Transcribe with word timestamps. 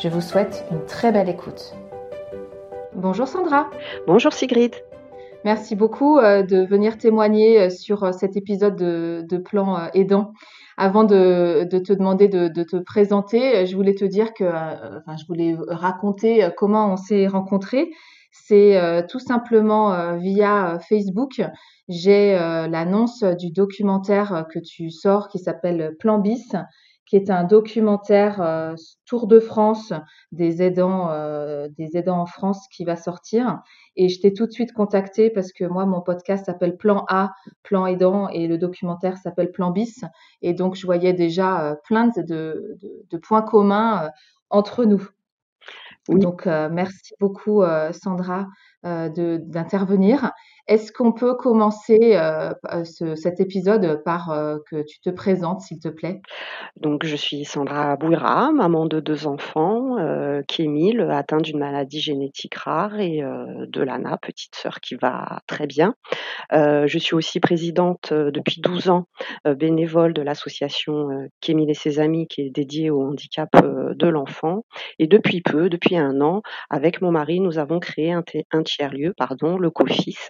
Je 0.00 0.08
vous 0.08 0.22
souhaite 0.22 0.64
une 0.70 0.84
très 0.86 1.12
belle 1.12 1.28
écoute. 1.28 1.74
Bonjour 2.94 3.28
Sandra. 3.28 3.68
Bonjour 4.06 4.32
Sigrid. 4.32 4.74
Merci 5.44 5.76
beaucoup 5.76 6.18
euh, 6.18 6.42
de 6.42 6.64
venir 6.64 6.96
témoigner 6.96 7.60
euh, 7.60 7.70
sur 7.70 8.04
euh, 8.04 8.12
cet 8.12 8.36
épisode 8.36 8.76
de, 8.76 9.38
Plan 9.38 9.90
Aidant. 9.92 10.32
Avant 10.78 11.04
de, 11.04 11.68
te 11.70 11.92
demander 11.92 12.28
de, 12.28 12.48
te 12.48 12.76
présenter, 12.76 13.66
je 13.66 13.76
voulais 13.76 13.94
te 13.94 14.04
dire 14.06 14.32
que, 14.32 14.44
enfin, 14.44 15.16
je 15.16 15.26
voulais 15.26 15.54
raconter 15.68 16.48
comment 16.56 16.90
on 16.90 16.96
s'est 16.96 17.26
rencontrés. 17.26 17.90
C'est 18.30 19.04
tout 19.10 19.18
simplement 19.18 20.16
via 20.16 20.78
Facebook. 20.88 21.42
J'ai 21.88 22.32
l'annonce 22.32 23.22
du 23.22 23.50
documentaire 23.50 24.46
que 24.50 24.58
tu 24.58 24.90
sors 24.90 25.28
qui 25.28 25.38
s'appelle 25.38 25.94
Plan 26.00 26.18
Bis 26.18 26.56
qui 27.12 27.16
est 27.16 27.28
un 27.28 27.44
documentaire 27.44 28.40
euh, 28.40 28.74
Tour 29.04 29.26
de 29.26 29.38
France 29.38 29.92
des 30.30 30.62
aidants, 30.62 31.10
euh, 31.10 31.68
des 31.76 31.98
aidants 31.98 32.20
en 32.20 32.24
France 32.24 32.66
qui 32.72 32.86
va 32.86 32.96
sortir. 32.96 33.60
Et 33.96 34.08
je 34.08 34.18
t'ai 34.18 34.32
tout 34.32 34.46
de 34.46 34.50
suite 34.50 34.72
contacté 34.72 35.28
parce 35.28 35.52
que 35.52 35.64
moi, 35.64 35.84
mon 35.84 36.00
podcast 36.00 36.46
s'appelle 36.46 36.78
Plan 36.78 37.04
A, 37.10 37.34
Plan 37.64 37.84
aidant, 37.84 38.30
et 38.30 38.46
le 38.46 38.56
documentaire 38.56 39.18
s'appelle 39.18 39.52
Plan 39.52 39.72
bis. 39.72 40.06
Et 40.40 40.54
donc, 40.54 40.74
je 40.74 40.86
voyais 40.86 41.12
déjà 41.12 41.72
euh, 41.72 41.74
plein 41.84 42.06
de, 42.06 42.78
de, 43.10 43.18
points 43.18 43.42
communs 43.42 44.08
entre 44.48 44.86
nous. 44.86 45.06
Donc, 46.08 46.46
merci 46.46 47.12
beaucoup, 47.20 47.62
Sandra, 47.92 48.46
d'intervenir. 48.82 50.32
Est-ce 50.68 50.92
qu'on 50.92 51.12
peut 51.12 51.34
commencer 51.34 51.98
euh, 52.14 52.52
euh, 52.72 53.16
cet 53.16 53.40
épisode 53.40 54.00
par 54.04 54.30
euh, 54.30 54.58
que 54.70 54.84
tu 54.84 55.00
te 55.00 55.10
présentes, 55.10 55.60
s'il 55.60 55.80
te 55.80 55.88
plaît? 55.88 56.20
Donc, 56.76 57.04
je 57.04 57.16
suis 57.16 57.44
Sandra 57.44 57.96
Bouira, 57.96 58.52
maman 58.52 58.86
de 58.86 59.00
deux 59.00 59.26
enfants, 59.26 59.96
qui 60.46 60.62
Kémile, 60.62 61.00
atteint 61.10 61.38
d'une 61.38 61.58
maladie 61.58 62.00
génétique 62.00 62.54
rare, 62.54 63.00
et 63.00 63.20
de 63.20 63.82
Lana, 63.82 64.16
petite 64.18 64.54
sœur 64.54 64.80
qui 64.80 64.94
va 64.94 65.40
très 65.46 65.66
bien. 65.66 65.94
je 66.52 66.98
suis 66.98 67.14
aussi 67.14 67.40
présidente 67.40 68.12
depuis 68.12 68.60
12 68.60 68.90
ans, 68.90 69.06
bénévole 69.44 70.12
de 70.12 70.22
l'association 70.22 71.08
Kémile 71.40 71.70
et 71.70 71.74
ses 71.74 71.98
amis, 71.98 72.28
qui 72.28 72.42
est 72.42 72.50
dédiée 72.50 72.90
au 72.90 73.02
handicap 73.02 73.50
de 73.54 74.06
l'enfant. 74.06 74.64
Et 74.98 75.06
depuis 75.06 75.40
peu, 75.40 75.68
depuis 75.68 75.96
un 75.96 76.20
an, 76.20 76.42
avec 76.70 77.00
mon 77.00 77.10
mari, 77.10 77.40
nous 77.40 77.58
avons 77.58 77.80
créé 77.80 78.12
un, 78.12 78.22
un 78.52 78.62
tiers-lieu, 78.62 79.14
pardon, 79.16 79.58
le 79.58 79.70
COFIS, 79.70 80.28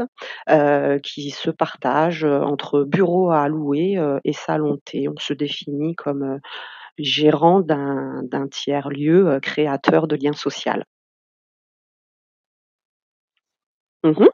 euh, 0.49 0.99
qui 0.99 1.31
se 1.31 1.51
partagent 1.51 2.25
euh, 2.25 2.41
entre 2.41 2.83
bureaux 2.85 3.31
à 3.31 3.49
louer 3.49 3.99
euh, 3.99 4.19
et 4.25 4.33
salon 4.33 4.79
thé. 4.85 5.09
On 5.09 5.19
se 5.19 5.33
définit 5.33 5.95
comme 5.95 6.41
gérant 6.99 7.61
d'un 7.61 8.49
tiers-lieu 8.51 9.39
créateur 9.41 10.07
de 10.07 10.17
liens 10.17 10.33
sociaux. 10.33 10.73
Mmh 14.05 14.27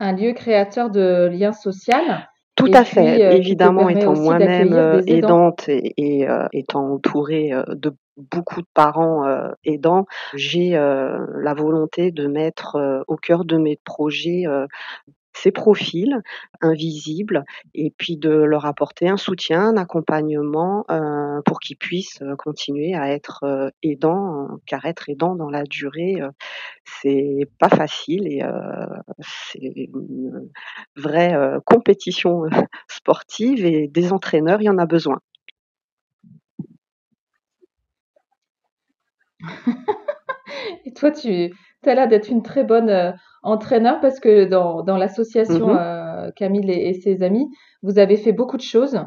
Un 0.00 0.12
lieu 0.12 0.32
créateur 0.32 0.90
de 0.90 1.28
liens 1.32 1.52
sociaux 1.52 1.94
tout 2.56 2.70
à 2.72 2.84
fait. 2.84 3.36
Évidemment, 3.36 3.88
étant 3.88 4.14
moi-même 4.14 5.02
aidante 5.08 5.68
et, 5.68 6.28
étant 6.52 6.92
entourée 6.92 7.50
de 7.68 7.92
beaucoup 8.16 8.60
de 8.62 8.66
parents 8.74 9.24
aidants, 9.64 10.06
j'ai 10.34 10.70
la 10.70 11.54
volonté 11.54 12.10
de 12.12 12.26
mettre 12.26 13.04
au 13.08 13.16
cœur 13.16 13.44
de 13.44 13.56
mes 13.56 13.76
projets 13.84 14.44
ces 15.36 15.50
profils 15.50 16.22
invisibles 16.60 17.44
et 17.74 17.92
puis 17.98 18.16
de 18.16 18.30
leur 18.30 18.66
apporter 18.66 19.08
un 19.08 19.16
soutien, 19.16 19.62
un 19.62 19.76
accompagnement 19.76 20.84
pour 21.44 21.58
qu'ils 21.58 21.76
puissent 21.76 22.22
continuer 22.38 22.94
à 22.94 23.10
être 23.12 23.72
aidants, 23.82 24.48
car 24.66 24.84
être 24.84 25.08
aidant 25.08 25.34
dans 25.34 25.50
la 25.50 25.64
durée, 25.64 26.20
c'est 27.02 27.48
pas 27.58 27.68
facile 27.68 28.28
et 28.28 28.42
c'est 29.20 29.88
une 29.92 30.50
vraie 30.96 31.36
compétition 31.64 32.44
sportive 32.88 33.66
et 33.66 33.88
des 33.88 34.12
entraîneurs, 34.12 34.60
il 34.62 34.66
y 34.66 34.70
en 34.70 34.78
a 34.78 34.86
besoin. 34.86 35.18
Et 40.84 40.92
toi, 40.92 41.10
tu 41.10 41.52
as 41.86 41.94
l'air 41.94 42.08
d'être 42.08 42.28
une 42.28 42.42
très 42.42 42.64
bonne 42.64 42.88
euh, 42.90 43.12
entraîneur 43.42 44.00
parce 44.00 44.20
que 44.20 44.44
dans, 44.44 44.82
dans 44.82 44.96
l'association 44.96 45.74
mmh 45.74 45.78
euh, 45.78 46.30
Camille 46.36 46.70
et, 46.70 46.94
ses 46.94 47.22
amis, 47.22 47.48
vous 47.82 47.98
avez 47.98 48.16
fait 48.16 48.32
beaucoup 48.32 48.56
de 48.56 48.62
choses 48.62 48.98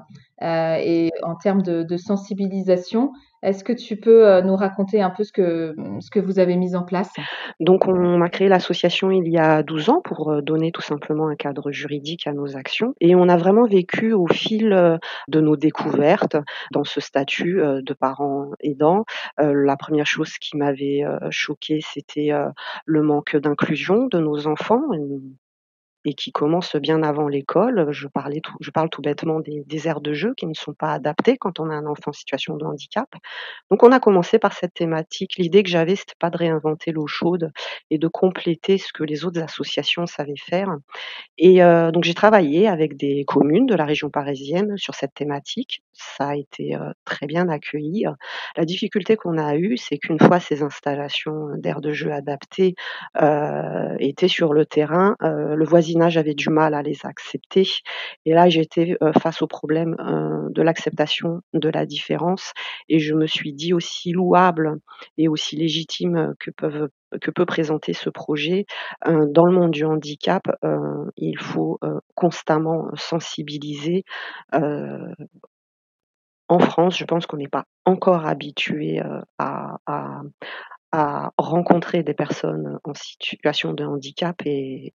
euh, 0.44 0.76
et 0.80 1.12
en 1.24 1.36
termes 1.36 1.62
de, 1.62 1.84
de 1.84 1.98
sensibilisation. 1.98 3.12
Est-ce 3.44 3.64
que 3.64 3.74
tu 3.74 3.98
peux 3.98 4.28
euh, 4.28 4.42
nous 4.42 4.56
raconter 4.56 5.02
un 5.02 5.10
peu 5.10 5.24
ce 5.24 5.32
que, 5.32 5.76
ce 6.00 6.10
que 6.10 6.20
vous 6.20 6.40
avez 6.40 6.56
mis 6.56 6.76
en 6.76 6.84
place? 6.84 7.12
Donc, 7.60 7.88
on 7.88 8.22
a 8.22 8.30
créé 8.30 8.48
l'association 8.48 9.12
il 9.12 9.28
y 9.28 9.38
a 9.38 9.64
12 9.64 9.90
ans 9.90 10.02
pour 10.04 10.32
euh, 10.32 10.42
donner 10.42 10.72
tout 10.72 10.82
simplement 10.82 11.28
un 11.28 11.36
cadre 11.36 11.72
juridique 11.72 12.28
à 12.28 12.34
nos 12.34 12.56
actions. 12.58 12.96
Et 13.00 13.16
on 13.16 13.30
a 13.30 13.38
vraiment 13.38 13.66
vécu 13.66 14.14
au 14.14 14.28
fil 14.28 14.74
euh, 14.74 14.98
de 15.28 15.40
nos 15.40 15.56
découvertes 15.56 16.38
dans 16.72 16.84
ce 16.84 17.00
statut 17.00 17.58
de 17.58 17.94
parents 17.94 18.52
aidants. 18.60 19.06
La 19.38 19.78
première 19.78 20.06
chose 20.06 20.38
qui 20.38 20.58
m'avait 20.58 21.04
choqué, 21.30 21.80
c'était 21.82 22.32
le 22.86 23.02
manque 23.02 23.36
d'inclusion 23.36 24.08
de 24.08 24.20
nos 24.20 24.48
enfants 24.48 24.82
et 26.08 26.14
qui 26.14 26.32
commence 26.32 26.78
bien 26.78 27.04
avant 27.04 27.28
l'école. 27.28 27.88
Je, 27.92 28.08
parle 28.08 28.90
tout 28.90 29.02
bêtement 29.02 29.42
des, 29.42 29.64
des, 29.66 29.88
aires 29.90 30.00
de 30.00 30.14
jeu 30.14 30.34
qui 30.38 30.48
ne 30.48 30.54
sont 30.54 30.74
pas 30.74 30.94
adaptées 30.94 31.38
quand 31.38 31.60
on 31.60 31.70
a 31.70 31.74
un 31.74 31.86
enfant 31.86 32.12
en 32.12 32.14
situation 32.14 32.56
de 32.56 32.64
handicap. 32.64 33.10
Donc 33.70 33.84
on 33.84 33.92
a 33.92 34.00
commencé 34.00 34.40
par 34.40 34.54
cette 34.54 34.74
thématique. 34.74 35.36
L'idée 35.38 35.64
que 35.64 35.70
j'avais, 35.70 35.98
c'était 35.98 36.16
pas 36.18 36.30
de 36.30 36.38
réinventer 36.38 36.94
l'eau 36.94 37.08
chaude 37.08 37.52
et 37.90 37.98
de 37.98 38.08
compléter 38.08 38.78
ce 38.78 38.94
que 38.94 39.04
les 39.04 39.26
autres 39.26 39.42
associations 39.42 40.06
savaient 40.06 40.36
faire. 40.38 40.78
Et 41.38 41.62
euh, 41.62 41.92
donc 41.92 42.06
j'ai 42.06 42.14
travaillé 42.14 42.70
avec 42.70 42.96
des 42.96 43.26
communes 43.26 43.66
de 43.66 43.76
la 43.76 43.84
région 43.84 44.10
parisienne 44.10 44.78
sur 44.78 44.96
cette 44.96 45.14
thématique. 45.14 45.84
Ça 45.98 46.30
a 46.30 46.36
été 46.36 46.78
très 47.06 47.28
bien 47.28 47.50
accueilli. 47.50 48.06
La 48.56 48.66
difficulté 48.66 49.16
qu'on 49.16 49.38
a 49.38 49.56
eue, 49.56 49.78
c'est 49.78 49.98
qu'une 49.98 50.20
fois 50.20 50.40
ces 50.40 50.64
installations 50.64 51.50
d'aires 51.58 51.82
de 51.82 51.92
jeu 51.92 52.12
adaptées 52.12 52.76
étaient 54.00 54.28
sur 54.28 54.54
le 54.54 54.66
terrain, 54.66 55.16
le 55.22 55.66
voisinage 55.66 56.14
j'avais 56.14 56.34
du 56.36 56.50
mal 56.50 56.74
à 56.74 56.82
les 56.82 57.00
accepter. 57.04 57.68
Et 58.26 58.34
là, 58.34 58.50
j'étais 58.50 58.98
face 59.20 59.42
au 59.42 59.48
problème 59.48 59.96
de 60.50 60.62
l'acceptation 60.62 61.42
de 61.54 61.70
la 61.70 61.86
différence. 61.86 62.54
Et 62.90 63.00
je 63.00 63.14
me 63.14 63.28
suis 63.28 63.54
dit 63.54 63.74
aussi 63.74 64.12
louable 64.12 64.78
et 65.18 65.28
aussi 65.28 65.56
légitime 65.56 66.34
que 66.40 67.32
peut 67.32 67.46
présenter 67.46 67.94
ce 67.94 68.10
projet. 68.10 68.66
Dans 69.06 69.46
le 69.46 69.52
monde 69.52 69.72
du 69.72 69.86
handicap, 69.86 70.44
il 71.16 71.38
faut 71.40 71.80
constamment 72.16 72.90
sensibiliser. 72.96 74.04
En 76.50 76.60
France, 76.60 76.98
je 76.98 77.06
pense 77.06 77.26
qu'on 77.26 77.38
n'est 77.38 77.48
pas 77.48 77.66
encore 77.86 78.26
habitué 78.26 79.02
à, 79.38 79.78
à 80.92 81.32
rencontrer 81.38 82.04
des 82.04 82.14
personnes 82.14 82.80
en 82.84 82.94
situation 82.94 83.74
de 83.74 83.84
handicap 83.84 84.42
et, 84.46 84.94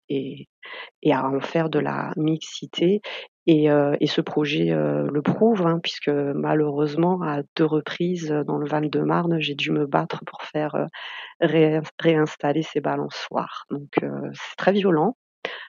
à 1.10 1.28
en 1.28 1.40
faire 1.40 1.68
de 1.68 1.78
la 1.78 2.12
mixité. 2.16 3.02
Et, 3.46 3.70
euh, 3.70 3.94
ce 4.06 4.20
projet 4.20 4.70
euh, 4.70 5.08
le 5.10 5.22
prouve, 5.22 5.66
hein, 5.66 5.80
puisque 5.82 6.08
malheureusement, 6.08 7.20
à 7.22 7.42
deux 7.56 7.66
reprises 7.66 8.28
dans 8.46 8.58
le 8.58 8.66
Val-de-Marne, 8.66 9.40
j'ai 9.40 9.54
dû 9.54 9.70
me 9.70 9.86
battre 9.86 10.24
pour 10.24 10.42
faire 10.42 10.74
euh, 10.76 11.80
réinstaller 12.00 12.62
ces 12.62 12.80
balançoires. 12.80 13.66
Donc 13.70 13.90
c'est 13.98 14.56
très 14.56 14.72
violent 14.72 15.16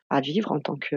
à 0.09 0.21
vivre 0.21 0.51
en 0.51 0.59
tant 0.59 0.75
que 0.77 0.95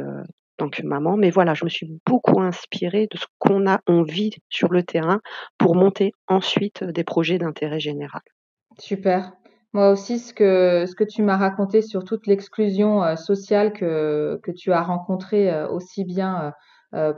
tant 0.57 0.69
que 0.69 0.83
maman. 0.83 1.17
Mais 1.17 1.31
voilà, 1.31 1.55
je 1.55 1.65
me 1.65 1.71
suis 1.71 2.01
beaucoup 2.07 2.41
inspirée 2.41 3.09
de 3.11 3.19
ce 3.19 3.27
qu'on 3.39 3.67
a 3.67 3.81
envie 3.87 4.31
sur 4.49 4.73
le 4.73 4.83
terrain 4.83 5.21
pour 5.59 5.75
monter 5.75 6.13
ensuite 6.29 6.85
des 6.85 7.05
projets 7.05 7.39
d'intérêt 7.39 7.81
général. 7.81 8.23
Super. 8.79 9.33
Moi 9.73 9.91
aussi, 9.91 10.19
ce 10.19 10.33
que, 10.33 10.87
ce 10.87 10.95
que 10.95 11.05
tu 11.05 11.23
m'as 11.23 11.37
raconté 11.37 11.83
sur 11.83 12.05
toute 12.05 12.27
l'exclusion 12.27 13.05
euh, 13.05 13.17
sociale 13.17 13.73
que, 13.73 14.41
tu 14.57 14.73
as 14.73 14.83
rencontrée 14.83 15.51
euh, 15.51 15.69
aussi 15.69 16.05
bien 16.05 16.53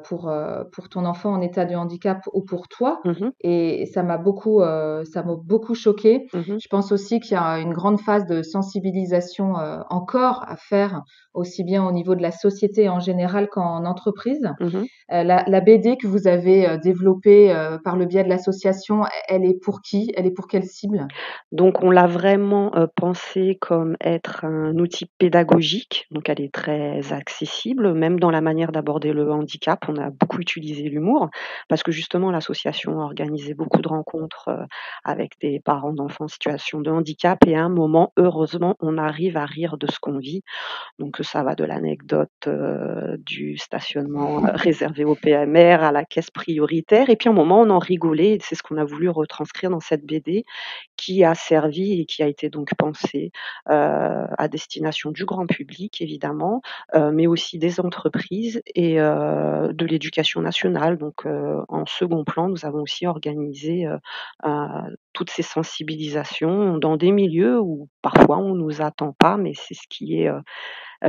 pour, 0.04 0.32
pour 0.72 0.88
ton 0.88 1.04
enfant 1.04 1.32
en 1.32 1.40
état 1.40 1.64
de 1.64 1.74
handicap 1.74 2.20
ou 2.32 2.42
pour 2.42 2.68
toi. 2.68 3.00
Mmh 3.04 3.28
et 3.40 3.86
ça 3.86 4.02
m'a 4.02 4.18
beaucoup, 4.18 4.60
ça 4.60 5.22
m'a 5.22 5.36
beaucoup 5.36 5.74
choqué. 5.74 6.26
Mmh 6.32 6.56
Je 6.60 6.68
pense 6.68 6.92
aussi 6.92 7.20
qu'il 7.20 7.32
y 7.32 7.36
a 7.36 7.58
une 7.58 7.72
grande 7.72 8.00
phase 8.00 8.26
de 8.26 8.42
sensibilisation 8.42 9.54
encore 9.90 10.44
à 10.48 10.56
faire, 10.56 11.02
aussi 11.34 11.64
bien 11.64 11.86
au 11.86 11.92
niveau 11.92 12.14
de 12.14 12.22
la 12.22 12.32
société 12.32 12.88
en 12.88 13.00
général 13.00 13.48
qu'en 13.48 13.84
entreprise. 13.84 14.48
Mmh 14.60 14.84
la, 15.10 15.44
la, 15.46 15.60
BD 15.60 15.96
que 15.96 16.06
vous 16.06 16.28
avez 16.28 16.78
développée 16.82 17.54
par 17.84 17.96
le 17.96 18.06
biais 18.06 18.24
de 18.24 18.28
l'association, 18.28 19.04
elle 19.28 19.44
est 19.44 19.58
pour 19.58 19.80
qui? 19.82 20.12
Elle 20.16 20.26
est 20.26 20.30
pour 20.30 20.46
quelle 20.48 20.64
cible? 20.64 21.06
Donc 21.52 21.82
on 21.82 21.90
l'a 21.90 22.06
vraiment 22.06 22.72
pensée 22.96 23.58
comme 23.60 23.96
être 24.00 24.44
un 24.44 24.76
outil 24.78 25.06
pédagogique, 25.18 26.06
donc 26.10 26.28
elle 26.28 26.40
est 26.40 26.52
très 26.52 27.12
accessible, 27.12 27.94
même 27.94 28.20
dans 28.20 28.30
la 28.30 28.40
manière 28.40 28.72
d'aborder 28.72 29.12
le 29.12 29.30
handicap. 29.30 29.67
On 29.88 29.96
a 29.96 30.10
beaucoup 30.10 30.40
utilisé 30.40 30.88
l'humour 30.88 31.30
parce 31.68 31.82
que 31.82 31.92
justement 31.92 32.30
l'association 32.30 33.00
a 33.00 33.04
organisé 33.04 33.54
beaucoup 33.54 33.82
de 33.82 33.88
rencontres 33.88 34.50
avec 35.04 35.32
des 35.40 35.60
parents 35.60 35.92
d'enfants 35.92 36.24
en 36.24 36.28
situation 36.28 36.80
de 36.80 36.90
handicap 36.90 37.38
et 37.46 37.56
à 37.56 37.64
un 37.64 37.68
moment, 37.68 38.12
heureusement, 38.16 38.76
on 38.80 38.98
arrive 38.98 39.36
à 39.36 39.44
rire 39.44 39.76
de 39.76 39.90
ce 39.90 39.98
qu'on 40.00 40.18
vit. 40.18 40.42
Donc 40.98 41.18
ça 41.22 41.42
va 41.42 41.54
de 41.54 41.64
l'anecdote 41.64 42.48
du 43.18 43.56
stationnement 43.58 44.42
réservé 44.54 45.04
au 45.04 45.14
PMR 45.14 45.82
à 45.82 45.92
la 45.92 46.04
caisse 46.04 46.30
prioritaire. 46.30 47.10
Et 47.10 47.16
puis 47.16 47.28
à 47.28 47.32
un 47.32 47.34
moment, 47.34 47.60
on 47.60 47.70
en 47.70 47.78
rigolait. 47.78 48.38
C'est 48.42 48.54
ce 48.54 48.62
qu'on 48.62 48.78
a 48.78 48.84
voulu 48.84 49.08
retranscrire 49.08 49.70
dans 49.70 49.80
cette 49.80 50.04
BD 50.04 50.44
qui 50.96 51.24
a 51.24 51.34
servi 51.34 52.00
et 52.00 52.06
qui 52.06 52.22
a 52.22 52.26
été 52.26 52.50
donc 52.50 52.74
pensée 52.76 53.30
à 53.66 54.48
destination 54.48 55.10
du 55.10 55.24
grand 55.24 55.46
public, 55.46 56.00
évidemment, 56.00 56.62
mais 57.12 57.26
aussi 57.26 57.58
des 57.58 57.80
entreprises 57.80 58.62
et 58.74 58.98
de 59.72 59.86
l'éducation 59.86 60.40
nationale. 60.40 60.98
Donc 60.98 61.26
en 61.26 61.86
second 61.86 62.24
plan, 62.24 62.48
nous 62.48 62.64
avons 62.66 62.82
aussi 62.82 63.06
organisé 63.06 63.86
toutes 65.12 65.30
ces 65.30 65.42
sensibilisations 65.42 66.78
dans 66.78 66.96
des 66.96 67.12
milieux 67.12 67.60
où 67.60 67.88
parfois 68.02 68.38
on 68.38 68.54
ne 68.54 68.60
nous 68.60 68.82
attend 68.82 69.12
pas, 69.12 69.36
mais 69.36 69.52
c'est 69.54 69.74
ce 69.74 69.86
qui 69.88 70.22
est 70.22 70.30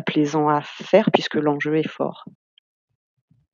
plaisant 0.05 0.49
à 0.49 0.61
faire 0.61 1.09
puisque 1.11 1.35
l'enjeu 1.35 1.77
est 1.77 1.87
fort. 1.87 2.25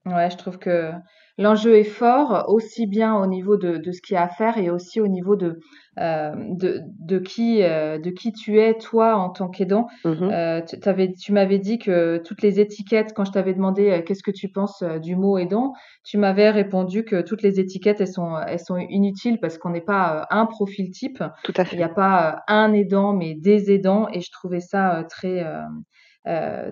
Ouais, 0.06 0.30
je 0.30 0.38
trouve 0.38 0.60
que 0.60 0.92
l'enjeu 1.40 1.76
est 1.78 1.84
fort, 1.84 2.46
aussi 2.48 2.86
bien 2.86 3.16
au 3.16 3.26
niveau 3.26 3.58
de, 3.58 3.78
de 3.78 3.92
ce 3.92 4.02
qu'il 4.02 4.14
y 4.14 4.18
a 4.18 4.24
à 4.24 4.30
faire 4.30 4.60
et 4.60 4.70
aussi 4.70 5.02
au 5.02 5.08
niveau 5.08 5.36
de, 5.36 5.60
euh, 6.00 6.32
de, 6.52 6.82
de, 7.00 7.18
qui, 7.18 7.64
euh, 7.64 7.98
de 7.98 8.12
qui 8.12 8.32
tu 8.32 8.60
es, 8.60 8.76
toi, 8.78 9.16
en 9.16 9.32
tant 9.32 9.50
qu'aidant. 9.50 9.88
Mmh 10.04 10.30
euh, 10.32 10.62
tu, 10.62 10.78
tu 11.16 11.34
m'avais 11.34 11.58
dit 11.58 11.80
que 11.80 12.22
toutes 12.24 12.44
les 12.44 12.60
étiquettes, 12.60 13.14
quand 13.16 13.26
je 13.26 13.32
t'avais 13.32 13.56
demandé 13.56 13.90
euh, 13.90 14.02
qu'est-ce 14.04 14.22
que 14.22 14.30
tu 14.30 14.48
penses 14.50 14.84
euh, 14.84 15.00
du 15.00 15.16
mot 15.16 15.40
aidant, 15.40 15.74
tu 16.04 16.20
m'avais 16.20 16.52
répondu 16.52 17.04
que 17.04 17.22
toutes 17.22 17.42
les 17.42 17.60
étiquettes, 17.60 18.00
elles 18.00 18.08
sont, 18.08 18.38
elles 18.48 18.60
sont 18.60 18.78
inutiles 18.78 19.40
parce 19.40 19.58
qu'on 19.58 19.72
n'est 19.72 19.82
pas 19.82 20.28
un 20.30 20.46
profil 20.46 20.92
type. 20.92 21.24
Tout 21.44 21.54
à 21.58 21.66
fait. 21.66 21.76
Il 21.76 21.80
n'y 21.80 21.84
a 21.84 21.90
pas 21.90 22.44
un 22.48 22.74
aidant, 22.74 23.14
mais 23.14 23.34
des 23.34 23.72
aidants. 23.72 24.08
Et 24.14 24.22
je 24.22 24.32
trouvais 24.32 24.60
ça 24.60 25.04
très, 25.10 25.44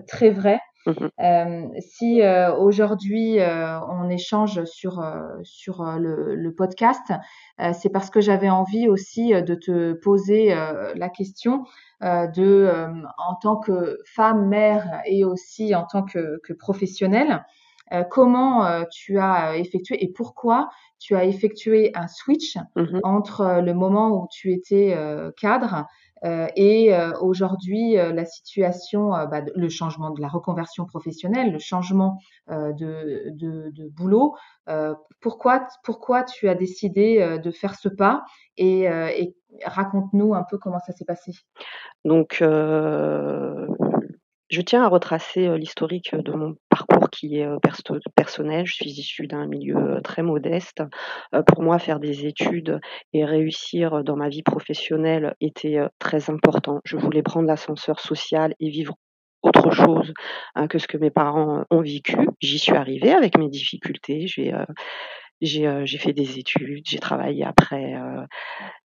très 0.06 0.30
vrai. 0.30 0.60
Mmh. 0.86 1.08
Euh, 1.20 1.68
si 1.78 2.20
euh, 2.20 2.54
aujourd'hui 2.54 3.40
euh, 3.40 3.80
on 3.86 4.10
échange 4.10 4.64
sur 4.64 5.02
sur 5.42 5.82
le, 5.98 6.34
le 6.34 6.54
podcast, 6.54 7.12
c'est 7.72 7.90
parce 7.90 8.10
que 8.10 8.20
j'avais 8.20 8.50
envie 8.50 8.88
aussi 8.88 9.32
de 9.32 9.54
te 9.54 9.92
poser 9.94 10.54
la 10.94 11.08
question 11.08 11.64
de 12.00 12.68
en 13.18 13.34
tant 13.36 13.56
que 13.56 13.98
femme, 14.04 14.48
mère 14.48 15.00
et 15.06 15.24
aussi 15.24 15.74
en 15.74 15.84
tant 15.84 16.02
que, 16.02 16.40
que 16.42 16.52
professionnelle, 16.52 17.44
comment 18.10 18.84
tu 18.90 19.18
as 19.18 19.56
effectué 19.56 20.02
et 20.02 20.12
pourquoi 20.12 20.68
tu 20.98 21.14
as 21.14 21.24
effectué 21.24 21.92
un 21.94 22.08
switch 22.08 22.56
mmh 22.76 23.00
entre 23.02 23.60
le 23.64 23.74
moment 23.74 24.10
où 24.10 24.26
tu 24.30 24.52
étais 24.52 24.96
cadre 25.40 25.86
et 26.56 26.94
euh, 26.94 27.12
aujourd'hui, 27.20 27.98
euh, 27.98 28.12
la 28.12 28.24
situation, 28.24 29.10
bah, 29.10 29.42
le 29.54 29.68
changement 29.68 30.10
de 30.10 30.20
la 30.20 30.28
reconversion 30.28 30.86
professionnelle, 30.86 31.52
le 31.52 31.58
changement 31.58 32.18
de, 32.48 33.88
boulot, 33.90 34.34
pourquoi, 35.20 35.66
pourquoi 35.82 36.22
tu 36.22 36.48
as 36.48 36.54
décidé 36.54 37.38
de 37.42 37.50
faire 37.50 37.74
ce 37.74 37.88
pas 37.88 38.24
et, 38.56 38.84
et 38.84 39.36
raconte-nous 39.64 40.34
un 40.34 40.44
peu 40.48 40.58
comment 40.58 40.80
ça 40.80 40.92
s'est 40.92 41.04
passé. 41.04 41.32
Donc, 42.04 42.42
je 44.54 44.60
tiens 44.60 44.84
à 44.84 44.88
retracer 44.88 45.58
l'historique 45.58 46.14
de 46.14 46.30
mon 46.30 46.54
parcours 46.68 47.10
qui 47.10 47.38
est 47.38 47.48
personnel. 48.14 48.66
Je 48.66 48.74
suis 48.74 48.90
issue 48.90 49.26
d'un 49.26 49.46
milieu 49.46 50.00
très 50.04 50.22
modeste. 50.22 50.82
Pour 51.48 51.62
moi, 51.62 51.80
faire 51.80 51.98
des 51.98 52.26
études 52.26 52.80
et 53.12 53.24
réussir 53.24 54.04
dans 54.04 54.14
ma 54.14 54.28
vie 54.28 54.44
professionnelle 54.44 55.34
était 55.40 55.80
très 55.98 56.30
important. 56.30 56.80
Je 56.84 56.96
voulais 56.96 57.22
prendre 57.22 57.48
l'ascenseur 57.48 57.98
social 57.98 58.54
et 58.60 58.70
vivre 58.70 58.94
autre 59.42 59.72
chose 59.72 60.14
hein, 60.54 60.68
que 60.68 60.78
ce 60.78 60.86
que 60.86 60.98
mes 60.98 61.10
parents 61.10 61.64
ont 61.70 61.82
vécu. 61.82 62.16
J'y 62.40 62.60
suis 62.60 62.76
arrivée 62.76 63.12
avec 63.12 63.36
mes 63.36 63.48
difficultés. 63.48 64.26
J'ai 65.40 65.98
fait 65.98 66.12
des 66.12 66.38
études, 66.38 66.84
j'ai 66.86 67.00
travaillé 67.00 67.44
après 67.44 67.94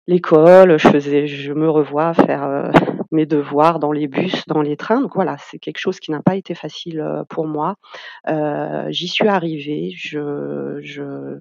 l'école, 0.06 0.78
je 0.78 0.88
faisais, 0.88 1.26
je 1.26 1.52
me 1.52 1.68
revois 1.68 2.14
faire 2.14 2.70
mes 3.12 3.26
devoirs 3.26 3.78
dans 3.78 3.92
les 3.92 4.08
bus, 4.08 4.44
dans 4.46 4.62
les 4.62 4.76
trains. 4.76 5.00
Donc 5.00 5.14
voilà, 5.14 5.36
c'est 5.38 5.58
quelque 5.58 5.78
chose 5.78 6.00
qui 6.00 6.10
n'a 6.10 6.22
pas 6.22 6.36
été 6.36 6.54
facile 6.54 7.04
pour 7.28 7.46
moi. 7.46 7.76
Euh, 8.28 8.86
J'y 8.90 9.08
suis 9.08 9.28
arrivée. 9.28 9.92
Je, 9.96 10.78
je, 10.82 11.38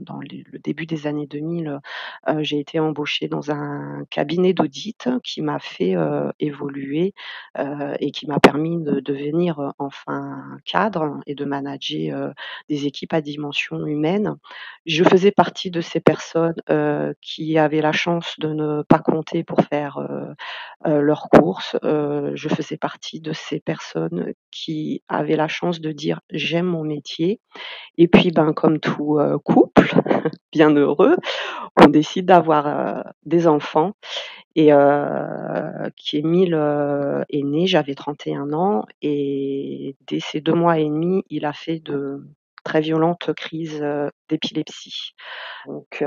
dans 0.00 0.18
le 0.20 0.58
début 0.58 0.86
des 0.86 1.06
années 1.06 1.26
2000, 1.26 1.80
euh, 2.28 2.38
j'ai 2.42 2.58
été 2.58 2.78
embauchée 2.80 3.28
dans 3.28 3.50
un 3.50 4.04
cabinet 4.10 4.52
d'audit 4.52 5.08
qui 5.22 5.42
m'a 5.42 5.58
fait 5.58 5.96
euh, 5.96 6.30
évoluer 6.40 7.14
euh, 7.58 7.94
et 8.00 8.10
qui 8.10 8.26
m'a 8.26 8.40
permis 8.40 8.82
de 8.82 9.00
devenir 9.00 9.72
enfin 9.78 10.42
cadre 10.64 11.20
et 11.26 11.34
de 11.34 11.44
manager 11.44 12.32
des 12.68 12.86
équipes 12.86 13.12
à 13.12 13.20
dimension 13.20 13.84
humaine. 13.86 14.36
Je 14.86 15.04
faisais 15.04 15.32
partie 15.32 15.70
de 15.70 15.80
ces 15.80 16.00
personnes 16.00 16.54
qui 17.20 17.58
avaient 17.58 17.81
la 17.82 17.92
chance 17.92 18.38
de 18.38 18.48
ne 18.48 18.82
pas 18.82 18.98
compter 18.98 19.44
pour 19.44 19.60
faire 19.60 19.98
euh, 20.86 21.00
leurs 21.00 21.28
courses. 21.28 21.76
Euh, 21.84 22.32
je 22.34 22.48
faisais 22.48 22.76
partie 22.76 23.20
de 23.20 23.32
ces 23.32 23.60
personnes 23.60 24.32
qui 24.50 25.02
avaient 25.08 25.36
la 25.36 25.48
chance 25.48 25.80
de 25.80 25.92
dire 25.92 26.20
j'aime 26.30 26.66
mon 26.66 26.82
métier. 26.82 27.40
Et 27.98 28.08
puis, 28.08 28.30
ben, 28.30 28.52
comme 28.52 28.80
tout 28.80 29.18
euh, 29.18 29.38
couple 29.38 29.92
bien 30.52 30.70
heureux, 30.70 31.16
on 31.80 31.88
décide 31.88 32.26
d'avoir 32.26 33.04
des 33.24 33.46
enfants. 33.46 33.92
Et 34.54 34.70
qui 35.96 36.18
Émile 36.18 36.54
est 37.30 37.42
né, 37.42 37.66
j'avais 37.66 37.94
31 37.94 38.52
ans, 38.52 38.84
et 39.00 39.96
dès 40.06 40.20
ces 40.20 40.42
deux 40.42 40.52
mois 40.52 40.78
et 40.78 40.84
demi, 40.84 41.24
il 41.30 41.46
a 41.46 41.54
fait 41.54 41.78
de 41.78 42.22
très 42.64 42.80
violentes 42.80 43.32
crises 43.34 43.84
d'épilepsie. 44.28 45.14
Donc, 45.66 46.04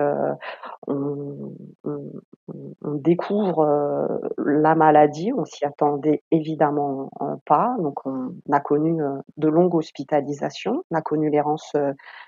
on, 0.87 1.53
on, 1.83 2.93
découvre 2.95 4.21
la 4.37 4.75
maladie, 4.75 5.31
on 5.33 5.45
s'y 5.45 5.65
attendait 5.65 6.23
évidemment 6.31 7.11
pas. 7.45 7.75
Donc, 7.79 8.05
on 8.05 8.33
a 8.51 8.59
connu 8.59 9.01
de 9.37 9.47
longues 9.47 9.75
hospitalisations, 9.75 10.83
on 10.91 10.95
a 10.95 11.01
connu 11.01 11.29
l'errance 11.29 11.75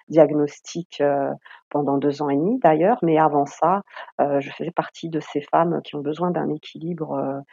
diagnostique 0.09 1.03
pendant 1.69 1.97
deux 1.97 2.21
ans 2.21 2.29
et 2.29 2.35
demi 2.35 2.59
d'ailleurs, 2.59 2.97
mais 3.01 3.17
avant 3.17 3.45
ça, 3.45 3.81
je 4.19 4.49
faisais 4.51 4.71
partie 4.71 5.09
de 5.09 5.19
ces 5.19 5.41
femmes 5.41 5.81
qui 5.83 5.95
ont 5.95 6.01
besoin 6.01 6.31
d'un 6.31 6.49
équilibre 6.49 7.43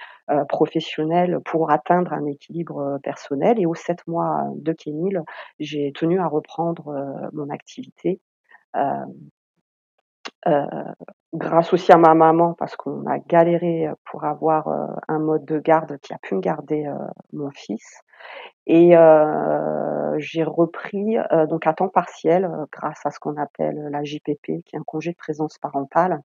professionnel 0.48 1.40
pour 1.44 1.70
atteindre 1.70 2.12
un 2.12 2.26
équilibre 2.26 2.98
personnel. 3.02 3.60
Et 3.60 3.66
aux 3.66 3.74
sept 3.74 4.06
mois 4.06 4.44
de 4.54 4.72
Kémil, 4.72 5.22
j'ai 5.58 5.92
tenu 5.92 6.20
à 6.20 6.26
reprendre 6.26 6.94
mon 7.32 7.50
activité 7.50 8.20
euh, 8.76 9.04
euh, 10.46 10.66
grâce 11.32 11.72
aussi 11.72 11.90
à 11.90 11.96
ma 11.96 12.14
maman 12.14 12.54
parce 12.54 12.76
qu'on 12.76 13.06
a 13.06 13.18
galéré 13.18 13.88
pour 14.04 14.24
avoir 14.24 14.68
euh, 14.68 14.86
un 15.08 15.18
mode 15.18 15.44
de 15.46 15.58
garde 15.58 15.98
qui 15.98 16.12
a 16.12 16.18
pu 16.18 16.34
me 16.34 16.40
garder 16.40 16.86
mon 17.32 17.50
fils. 17.50 18.02
Et 18.66 18.94
j'ai 20.18 20.44
repris 20.44 21.16
donc 21.48 21.66
à 21.66 21.74
temps 21.74 21.88
partiel 21.88 22.50
grâce 22.72 23.04
à 23.04 23.10
ce 23.10 23.18
qu'on 23.18 23.36
appelle 23.36 23.88
la 23.90 24.02
JPP, 24.04 24.62
qui 24.64 24.76
est 24.76 24.78
un 24.78 24.84
congé 24.86 25.10
de 25.12 25.16
présence 25.16 25.58
parentale, 25.58 26.20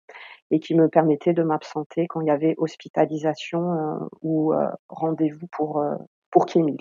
et 0.52 0.60
qui 0.60 0.76
me 0.76 0.88
permettait 0.88 1.34
de 1.34 1.44
m'absenter 1.44 2.08
quand 2.08 2.22
il 2.22 2.28
y 2.28 2.32
avait 2.32 2.56
hospitalisation 2.58 4.10
ou 4.22 4.54
rendez-vous 4.88 5.48
pour 5.52 5.84
pour 6.32 6.46
Kémil. 6.46 6.78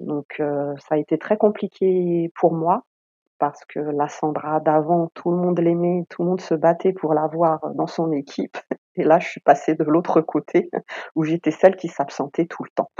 Donc 0.00 0.34
ça 0.38 0.94
a 0.94 0.98
été 0.98 1.16
très 1.18 1.36
compliqué 1.38 2.30
pour 2.34 2.52
moi 2.52 2.84
parce 3.38 3.64
que 3.64 3.78
la 3.78 4.08
Sandra 4.08 4.60
d'avant, 4.60 5.10
tout 5.14 5.30
le 5.30 5.36
monde 5.36 5.58
l'aimait, 5.58 6.04
tout 6.08 6.22
le 6.22 6.28
monde 6.28 6.40
se 6.40 6.54
battait 6.54 6.92
pour 6.92 7.14
l'avoir 7.14 7.72
dans 7.74 7.86
son 7.86 8.12
équipe. 8.12 8.56
Et 8.96 9.04
là, 9.04 9.18
je 9.18 9.28
suis 9.28 9.40
passée 9.40 9.74
de 9.74 9.84
l'autre 9.84 10.22
côté, 10.22 10.70
où 11.14 11.24
j'étais 11.24 11.50
celle 11.50 11.76
qui 11.76 11.88
s'absentait 11.88 12.46
tout 12.46 12.64
le 12.64 12.70
temps. 12.74 12.90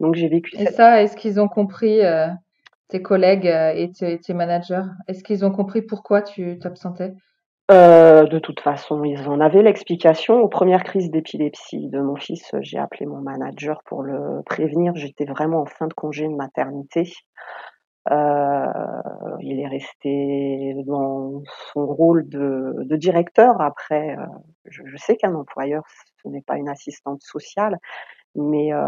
Donc 0.00 0.14
j'ai 0.14 0.28
vécu. 0.28 0.56
Et 0.56 0.66
ça, 0.66 1.02
est-ce 1.02 1.16
qu'ils 1.16 1.40
ont 1.40 1.48
compris 1.48 2.04
euh, 2.04 2.28
tes 2.88 3.02
collègues 3.02 3.46
et 3.46 3.90
tes, 3.92 4.34
managers? 4.34 4.82
Est-ce 5.08 5.22
qu'ils 5.22 5.44
ont 5.44 5.52
compris 5.52 5.82
pourquoi 5.82 6.22
tu 6.22 6.58
t'absentais? 6.58 7.14
De 7.70 8.38
toute 8.38 8.60
façon, 8.60 9.04
ils 9.04 9.26
en 9.28 9.40
avaient 9.40 9.62
l'explication. 9.62 10.40
Aux 10.40 10.48
premières 10.48 10.84
crises 10.84 11.10
d'épilepsie 11.10 11.88
de 11.88 12.00
mon 12.00 12.16
fils, 12.16 12.54
j'ai 12.60 12.78
appelé 12.78 13.06
mon 13.06 13.20
manager 13.20 13.82
pour 13.86 14.02
le 14.02 14.42
prévenir. 14.44 14.94
J'étais 14.96 15.24
vraiment 15.24 15.62
en 15.62 15.66
fin 15.66 15.86
de 15.86 15.94
congé 15.94 16.24
de 16.28 16.34
maternité. 16.34 17.10
Euh, 18.10 18.66
il 19.40 19.60
est 19.60 19.66
resté 19.66 20.74
dans 20.86 21.42
son 21.72 21.86
rôle 21.86 22.28
de, 22.28 22.74
de 22.84 22.96
directeur. 22.96 23.60
Après, 23.62 24.16
euh, 24.16 24.26
je, 24.66 24.82
je, 24.84 24.96
sais 24.98 25.16
qu'un 25.16 25.34
employeur, 25.34 25.84
ce 26.22 26.28
n'est 26.28 26.42
pas 26.42 26.58
une 26.58 26.68
assistante 26.68 27.22
sociale, 27.22 27.78
mais 28.34 28.72
euh, 28.72 28.80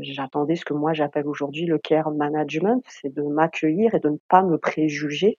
j'attendais 0.00 0.56
ce 0.56 0.64
que 0.64 0.74
moi 0.74 0.92
j'appelle 0.92 1.26
aujourd'hui 1.26 1.66
le 1.66 1.78
care 1.78 2.10
management, 2.10 2.82
c'est 2.88 3.12
de 3.12 3.22
m'accueillir 3.22 3.94
et 3.94 4.00
de 4.00 4.10
ne 4.10 4.18
pas 4.28 4.42
me 4.42 4.58
préjuger. 4.58 5.38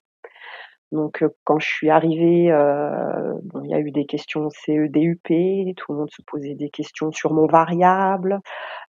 Donc 0.92 1.24
quand 1.46 1.60
je 1.60 1.68
suis 1.68 1.90
arrivée, 1.90 2.52
euh, 2.52 3.34
il 3.64 3.70
y 3.70 3.74
a 3.74 3.80
eu 3.80 3.92
des 3.92 4.06
questions 4.06 4.50
CEDUP, 4.50 5.76
tout 5.78 5.92
le 5.94 5.98
monde 5.98 6.12
se 6.12 6.22
posait 6.22 6.56
des 6.56 6.70
questions 6.70 7.12
sur 7.12 7.34
mon 7.34 7.48
variable, 7.48 8.42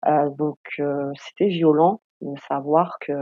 euh, 0.07 0.29
donc 0.29 0.57
c'était 1.15 1.47
violent 1.47 2.01
de 2.21 2.37
savoir 2.47 2.97
que 2.99 3.13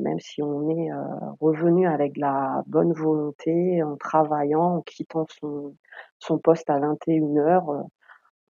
même 0.00 0.20
si 0.20 0.42
on 0.42 0.70
est 0.70 0.92
euh, 0.92 0.96
revenu 1.40 1.86
avec 1.86 2.16
la 2.16 2.62
bonne 2.66 2.92
volonté, 2.92 3.82
en 3.82 3.96
travaillant, 3.96 4.76
en 4.76 4.82
quittant 4.82 5.26
son, 5.28 5.74
son 6.18 6.38
poste 6.38 6.70
à 6.70 6.78
21 6.78 7.36
heures, 7.36 7.70
euh, 7.70 7.82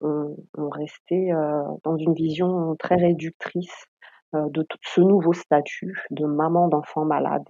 on, 0.04 0.70
restait 0.70 1.32
euh, 1.32 1.64
dans 1.84 1.98
une 1.98 2.14
vision 2.14 2.76
très 2.78 2.96
réductrice 2.96 3.86
de 4.34 4.64
tout 4.64 4.80
ce 4.82 5.00
nouveau 5.00 5.32
statut 5.32 6.08
de 6.10 6.26
maman 6.26 6.68
d'enfant 6.68 7.06
malade. 7.06 7.46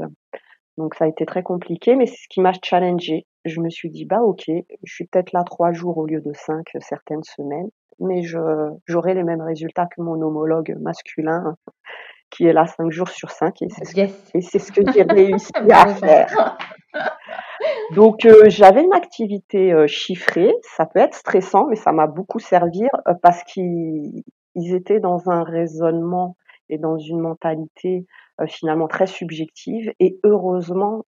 Donc 0.77 0.95
ça 0.95 1.05
a 1.05 1.07
été 1.07 1.25
très 1.25 1.41
compliqué, 1.41 1.95
mais 1.95 2.05
c'est 2.07 2.17
ce 2.17 2.27
qui 2.29 2.41
m'a 2.41 2.51
challengé. 2.61 3.25
Je 3.45 3.61
me 3.61 3.69
suis 3.69 3.89
dit, 3.89 4.05
bah 4.05 4.21
ok, 4.21 4.43
je 4.47 4.93
suis 4.93 5.05
peut-être 5.05 5.31
là 5.31 5.43
trois 5.43 5.71
jours 5.71 5.97
au 5.97 6.05
lieu 6.05 6.19
de 6.19 6.33
cinq 6.33 6.67
certaines 6.81 7.23
semaines, 7.23 7.69
mais 7.99 8.21
j'aurai 8.23 9.13
les 9.13 9.23
mêmes 9.23 9.41
résultats 9.41 9.85
que 9.85 10.01
mon 10.01 10.21
homologue 10.21 10.75
masculin 10.81 11.55
qui 12.33 12.45
est 12.45 12.53
là 12.53 12.65
cinq 12.65 12.91
jours 12.91 13.09
sur 13.09 13.29
cinq 13.29 13.61
et 13.61 13.67
c'est 13.69 13.85
ce, 13.85 14.59
ce, 14.59 14.71
que 14.71 14.81
j'ai 14.91 15.03
réussi 15.09 15.51
à 15.69 15.87
faire. 15.87 16.57
Donc 17.95 18.25
euh, 18.25 18.49
j'avais 18.49 18.83
une 18.83 18.93
activité 18.93 19.71
euh, 19.71 19.87
chiffrée, 19.87 20.53
ça 20.63 20.85
peut 20.85 20.99
être 20.99 21.13
stressant, 21.13 21.67
mais 21.67 21.75
ça 21.75 21.91
m'a 21.91 22.07
beaucoup 22.07 22.39
servi 22.39 22.83
euh, 22.83 23.13
parce 23.21 23.43
qu'ils 23.43 24.23
étaient 24.55 24.99
dans 24.99 25.29
un 25.29 25.43
raisonnement 25.43 26.35
et 26.69 26.77
dans 26.77 26.97
une 26.97 27.19
mentalité 27.19 28.05
finalement 28.47 28.87
très 28.87 29.05
subjective. 29.05 29.93
Et 29.99 30.19
heureusement 30.23 31.05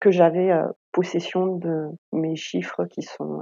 que 0.00 0.10
j'avais 0.10 0.50
possession 0.92 1.56
de 1.56 1.88
mes 2.12 2.36
chiffres 2.36 2.86
qui 2.86 3.02
sont 3.02 3.40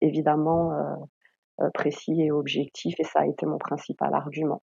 évidemment 0.00 0.70
précis 1.74 2.22
et 2.22 2.30
objectifs. 2.30 2.94
Et 2.98 3.04
ça 3.04 3.20
a 3.20 3.26
été 3.26 3.44
mon 3.44 3.58
principal 3.58 4.14
argument. 4.14 4.62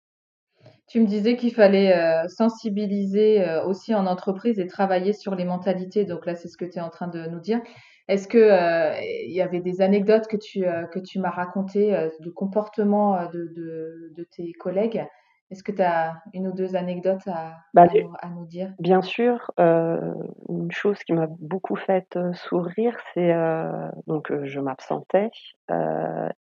Tu 0.87 1.00
me 1.00 1.07
disais 1.07 1.37
qu'il 1.37 1.55
fallait 1.55 1.97
euh, 1.97 2.29
sensibiliser 2.29 3.43
euh, 3.43 3.64
aussi 3.64 3.95
en 3.95 4.07
entreprise 4.07 4.59
et 4.59 4.67
travailler 4.67 5.12
sur 5.14 5.35
les 5.35 5.45
mentalités. 5.45 6.05
Donc 6.05 6.26
là, 6.26 6.35
c'est 6.35 6.49
ce 6.49 6.59
que 6.59 6.67
tu 6.67 6.79
es 6.79 6.83
en 6.83 6.91
train 6.91 7.09
de 7.09 7.26
nous 7.26 7.41
dire. 7.41 7.61
Est-ce 8.09 8.29
que 8.29 8.37
euh, 8.37 9.00
y 9.29 9.41
avait 9.41 9.61
des 9.61 9.81
anecdotes 9.81 10.26
que 10.29 10.37
tu 10.37 10.61
que 10.61 11.19
m'as 11.19 11.31
racontées 11.31 12.11
de 12.21 12.31
comportement 12.31 13.31
de 13.33 14.26
tes 14.37 14.53
collègues 14.53 15.07
est-ce 15.51 15.63
que 15.63 15.73
tu 15.73 15.83
as 15.83 16.23
une 16.33 16.49
ou 16.49 16.53
deux 16.53 16.75
anecdotes 16.75 17.27
à, 17.27 17.59
bah, 17.75 17.87
à, 18.21 18.29
nous, 18.31 18.47
dire? 18.47 18.73
Bien 18.79 19.03
sûr. 19.03 19.51
Euh, 19.61 20.15
une 20.49 20.73
chose 20.73 20.99
qui 21.05 21.13
m'a 21.13 21.27
beaucoup 21.39 21.77
fait 21.77 22.17
euh, 22.17 22.33
sourire, 22.33 22.97
c'est 23.13 23.33
euh, 23.33 23.89
donc 24.07 24.33
je 24.45 24.61
m'absentais 24.61 25.31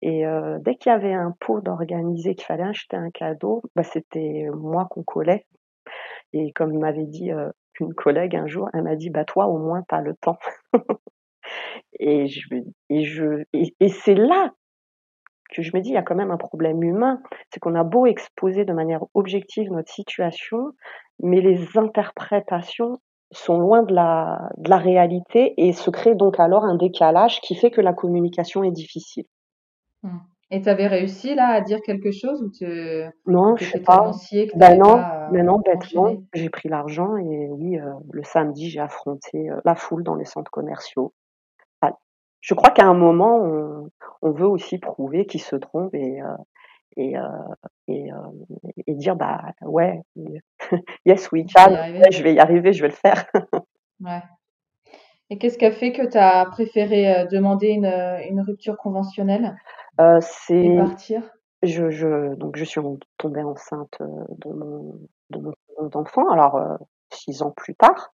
et 0.01 0.25
dès 0.59 0.75
qu'il 0.75 0.91
y 0.91 0.95
avait 0.95 1.13
un 1.13 1.33
pot 1.39 1.61
d'organiser, 1.61 2.35
qu'il 2.35 2.45
fallait 2.45 2.63
acheter 2.63 2.97
un 2.97 3.09
cadeau, 3.09 3.61
bah, 3.75 3.83
c'était 3.83 4.47
moi 4.53 4.87
qu'on 4.89 5.03
collait. 5.03 5.45
Et 6.33 6.51
comme 6.53 6.77
m'avait 6.77 7.05
dit 7.05 7.31
une 7.79 7.93
collègue 7.93 8.35
un 8.35 8.47
jour, 8.47 8.69
elle 8.73 8.83
m'a 8.83 8.95
dit 8.95 9.09
bah 9.09 9.25
toi 9.25 9.47
au 9.47 9.57
moins 9.57 9.83
tu 9.87 9.95
as 9.95 10.01
le 10.01 10.15
temps. 10.15 10.37
et 11.99 12.27
je 12.27 12.47
et 12.89 13.03
je 13.03 13.43
et 13.53 13.89
c'est 13.89 14.15
là 14.15 14.53
que 15.51 15.61
je 15.61 15.71
me 15.75 15.81
dis, 15.81 15.89
il 15.89 15.93
y 15.93 15.97
a 15.97 16.03
quand 16.03 16.15
même 16.15 16.31
un 16.31 16.37
problème 16.37 16.83
humain. 16.83 17.21
C'est 17.51 17.59
qu'on 17.59 17.75
a 17.75 17.83
beau 17.83 18.05
exposer 18.05 18.65
de 18.65 18.73
manière 18.73 19.03
objective 19.13 19.71
notre 19.71 19.91
situation, 19.91 20.71
mais 21.21 21.41
les 21.41 21.77
interprétations 21.77 22.99
sont 23.31 23.57
loin 23.57 23.83
de 23.83 23.93
la, 23.93 24.49
de 24.57 24.69
la 24.69 24.77
réalité 24.77 25.53
et 25.57 25.73
se 25.73 25.89
crée 25.89 26.15
donc 26.15 26.39
alors 26.39 26.65
un 26.65 26.75
décalage 26.75 27.41
qui 27.41 27.55
fait 27.55 27.71
que 27.71 27.81
la 27.81 27.93
communication 27.93 28.63
est 28.63 28.71
difficile. 28.71 29.25
Mmh. 30.03 30.17
Et 30.51 30.61
tu 30.61 30.69
avais 30.69 30.85
réussi 30.85 31.33
là 31.33 31.47
à 31.47 31.61
dire 31.61 31.79
quelque 31.81 32.11
chose 32.11 32.43
ou 32.43 32.51
tu 32.51 32.65
Non, 33.25 33.55
je 33.55 33.65
sais 33.65 33.79
pas. 33.79 34.11
ben 34.55 34.77
non, 34.77 35.01
ben 35.31 35.45
non, 35.45 35.57
bêtement, 35.65 36.13
j'ai 36.35 36.49
pris 36.49 36.69
l'argent 36.69 37.17
et 37.17 37.47
oui, 37.49 37.79
euh, 37.79 37.89
le 38.11 38.23
samedi, 38.23 38.69
j'ai 38.69 38.79
affronté 38.79 39.49
euh, 39.49 39.59
la 39.65 39.73
foule 39.73 40.03
dans 40.03 40.13
les 40.13 40.25
centres 40.25 40.51
commerciaux 40.51 41.11
je 42.43 42.53
crois 42.53 42.71
qu'à 42.71 42.85
un 42.85 42.93
moment, 42.93 43.89
on, 44.21 44.31
veut 44.31 44.47
aussi 44.47 44.77
prouver 44.77 45.25
qu'il 45.25 45.41
se 45.41 45.55
trompe 45.55 45.95
et, 45.95 46.21
euh, 46.21 46.35
et, 46.97 47.17
euh, 47.17 47.21
et, 47.87 48.11
euh, 48.11 48.17
et, 48.85 48.95
dire 48.95 49.15
bah 49.15 49.41
ouais, 49.61 50.01
yes 51.05 51.31
we 51.31 51.45
can, 51.45 51.73
je 52.11 52.21
vais 52.21 52.33
y 52.33 52.39
arriver, 52.39 52.73
je 52.73 52.81
vais 52.81 52.89
le 52.89 52.93
faire. 52.93 53.25
ouais. 54.01 54.21
Et 55.29 55.37
qu'est-ce 55.37 55.57
qui 55.57 55.65
a 55.65 55.71
fait 55.71 55.93
que 55.93 56.05
tu 56.05 56.17
as 56.17 56.45
préféré 56.47 57.25
demander 57.31 57.69
une, 57.69 57.85
une 57.85 58.41
rupture 58.41 58.75
conventionnelle 58.75 59.55
C'est 60.19 60.65
et 60.65 60.77
partir? 60.77 61.23
je, 61.63 61.89
je, 61.89 62.35
donc 62.35 62.57
je 62.57 62.65
suis 62.65 62.81
tombée 63.17 63.41
enceinte 63.41 63.97
de 63.99 64.49
mon, 64.51 64.99
de 65.29 65.39
mon 65.39 65.53
enfant, 65.93 66.29
alors 66.29 66.77
six 67.09 67.41
ans 67.41 67.51
plus 67.51 67.73
tard. 67.73 68.13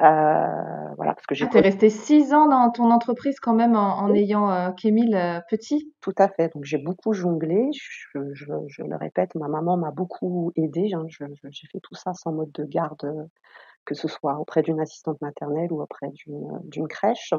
Euh, 0.00 0.94
voilà, 0.96 1.14
parce 1.14 1.26
que 1.26 1.34
j'ai. 1.34 1.44
Ah, 1.44 1.48
t'es 1.52 1.60
resté 1.60 1.90
six 1.90 2.32
ans 2.32 2.46
dans 2.46 2.70
ton 2.70 2.90
entreprise 2.90 3.38
quand 3.40 3.52
même 3.52 3.76
en, 3.76 4.12
ayant 4.14 4.50
euh, 4.50 4.70
Kémil 4.70 5.14
euh, 5.14 5.40
petit? 5.50 5.92
Tout 6.00 6.14
à 6.16 6.28
fait. 6.28 6.52
Donc 6.54 6.64
j'ai 6.64 6.78
beaucoup 6.78 7.12
jonglé. 7.12 7.68
Je, 7.74 8.20
je, 8.32 8.46
je, 8.68 8.82
le 8.82 8.96
répète, 8.96 9.34
ma 9.34 9.48
maman 9.48 9.76
m'a 9.76 9.90
beaucoup 9.90 10.50
aidé. 10.56 10.92
Hein. 10.94 11.04
J'ai 11.08 11.66
fait 11.70 11.80
tout 11.82 11.94
ça 11.94 12.14
sans 12.14 12.32
mode 12.32 12.52
de 12.52 12.64
garde, 12.64 13.28
que 13.84 13.94
ce 13.94 14.08
soit 14.08 14.38
auprès 14.38 14.62
d'une 14.62 14.80
assistante 14.80 15.20
maternelle 15.20 15.70
ou 15.70 15.82
auprès 15.82 16.08
d'une 16.64 16.88
crèche. 16.88 17.34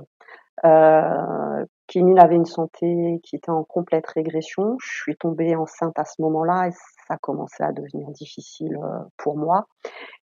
Euh, 0.63 1.65
Kémil 1.87 2.19
avait 2.19 2.35
une 2.35 2.45
santé 2.45 3.19
qui 3.23 3.35
était 3.35 3.49
en 3.49 3.63
complète 3.63 4.05
régression. 4.05 4.77
Je 4.79 4.93
suis 5.01 5.17
tombée 5.17 5.55
enceinte 5.55 5.97
à 5.97 6.05
ce 6.05 6.21
moment-là 6.21 6.67
et 6.67 6.71
ça 7.07 7.17
commençait 7.17 7.63
à 7.63 7.71
devenir 7.71 8.11
difficile 8.11 8.77
pour 9.17 9.37
moi 9.37 9.65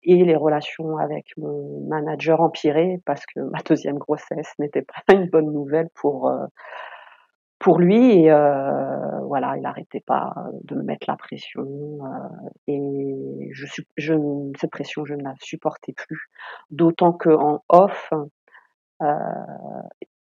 et 0.03 0.23
les 0.23 0.35
relations 0.35 0.97
avec 0.97 1.27
mon 1.37 1.85
manager 1.87 2.41
empiraient 2.41 2.99
parce 3.05 3.25
que 3.25 3.39
ma 3.39 3.59
deuxième 3.61 3.97
grossesse 3.97 4.51
n'était 4.59 4.83
pas 4.83 5.13
une 5.13 5.29
bonne 5.29 5.51
nouvelle 5.51 5.89
pour 5.95 6.29
euh, 6.29 6.45
pour 7.63 7.79
lui. 7.79 8.23
Et 8.23 8.31
euh, 8.31 9.19
voilà 9.21 9.55
il 9.57 9.61
n'arrêtait 9.61 10.03
pas 10.05 10.35
de 10.63 10.75
me 10.75 10.83
mettre 10.83 11.05
la 11.07 11.15
pression 11.15 11.63
euh, 11.63 12.49
et 12.67 13.49
je, 13.51 13.65
je 13.97 14.13
cette 14.59 14.71
pression 14.71 15.05
je 15.05 15.15
ne 15.15 15.23
la 15.23 15.33
supportais 15.41 15.93
plus. 15.93 16.29
D'autant 16.69 17.13
que 17.13 17.29
en 17.29 17.63
off 17.69 18.11
euh, 19.01 19.05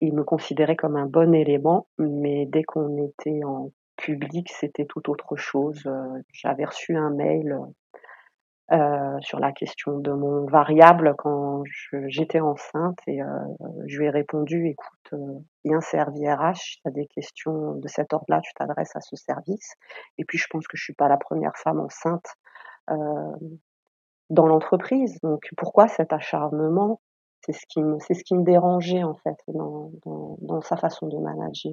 il 0.00 0.14
me 0.14 0.24
considérait 0.24 0.76
comme 0.76 0.96
un 0.96 1.06
bon 1.06 1.34
élément 1.34 1.88
mais 1.98 2.46
dès 2.46 2.62
qu'on 2.62 2.96
était 3.04 3.42
en 3.44 3.70
public 3.96 4.48
c'était 4.50 4.86
tout 4.86 5.10
autre 5.10 5.36
chose. 5.36 5.82
J'avais 6.32 6.64
reçu 6.64 6.96
un 6.96 7.10
mail 7.10 7.58
euh, 8.70 9.18
sur 9.20 9.40
la 9.40 9.52
question 9.52 9.98
de 9.98 10.12
mon 10.12 10.46
variable 10.46 11.14
quand 11.18 11.62
j'étais 12.06 12.40
enceinte 12.40 12.96
et 13.08 13.20
euh, 13.20 13.26
je 13.86 13.98
lui 13.98 14.06
ai 14.06 14.10
répondu 14.10 14.68
écoute, 14.68 15.12
euh, 15.12 15.40
il 15.64 15.72
y 15.72 15.74
a 15.74 15.78
un 15.78 15.80
service 15.80 16.22
RH, 16.26 16.78
tu 16.80 16.80
as 16.86 16.90
des 16.92 17.06
questions 17.06 17.74
de 17.74 17.88
cet 17.88 18.12
ordre-là, 18.12 18.40
tu 18.40 18.52
t'adresses 18.54 18.94
à 18.94 19.00
ce 19.00 19.16
service. 19.16 19.74
Et 20.16 20.24
puis 20.24 20.38
je 20.38 20.46
pense 20.48 20.66
que 20.68 20.76
je 20.76 20.84
suis 20.84 20.94
pas 20.94 21.08
la 21.08 21.18
première 21.18 21.56
femme 21.56 21.80
enceinte 21.80 22.26
dans 24.30 24.46
l'entreprise. 24.46 25.18
Donc 25.22 25.42
pourquoi 25.56 25.88
cet 25.88 26.12
acharnement? 26.12 27.00
C'est 27.44 27.52
ce 27.52 27.66
qui 27.68 27.82
me 27.82 27.98
c'est 27.98 28.14
ce 28.14 28.22
qui 28.22 28.36
me 28.36 28.44
dérangeait 28.44 29.02
en 29.02 29.14
fait 29.14 29.36
dans, 29.48 29.90
dans, 30.06 30.38
dans 30.40 30.60
sa 30.62 30.76
façon 30.76 31.08
de 31.08 31.18
manager. 31.18 31.72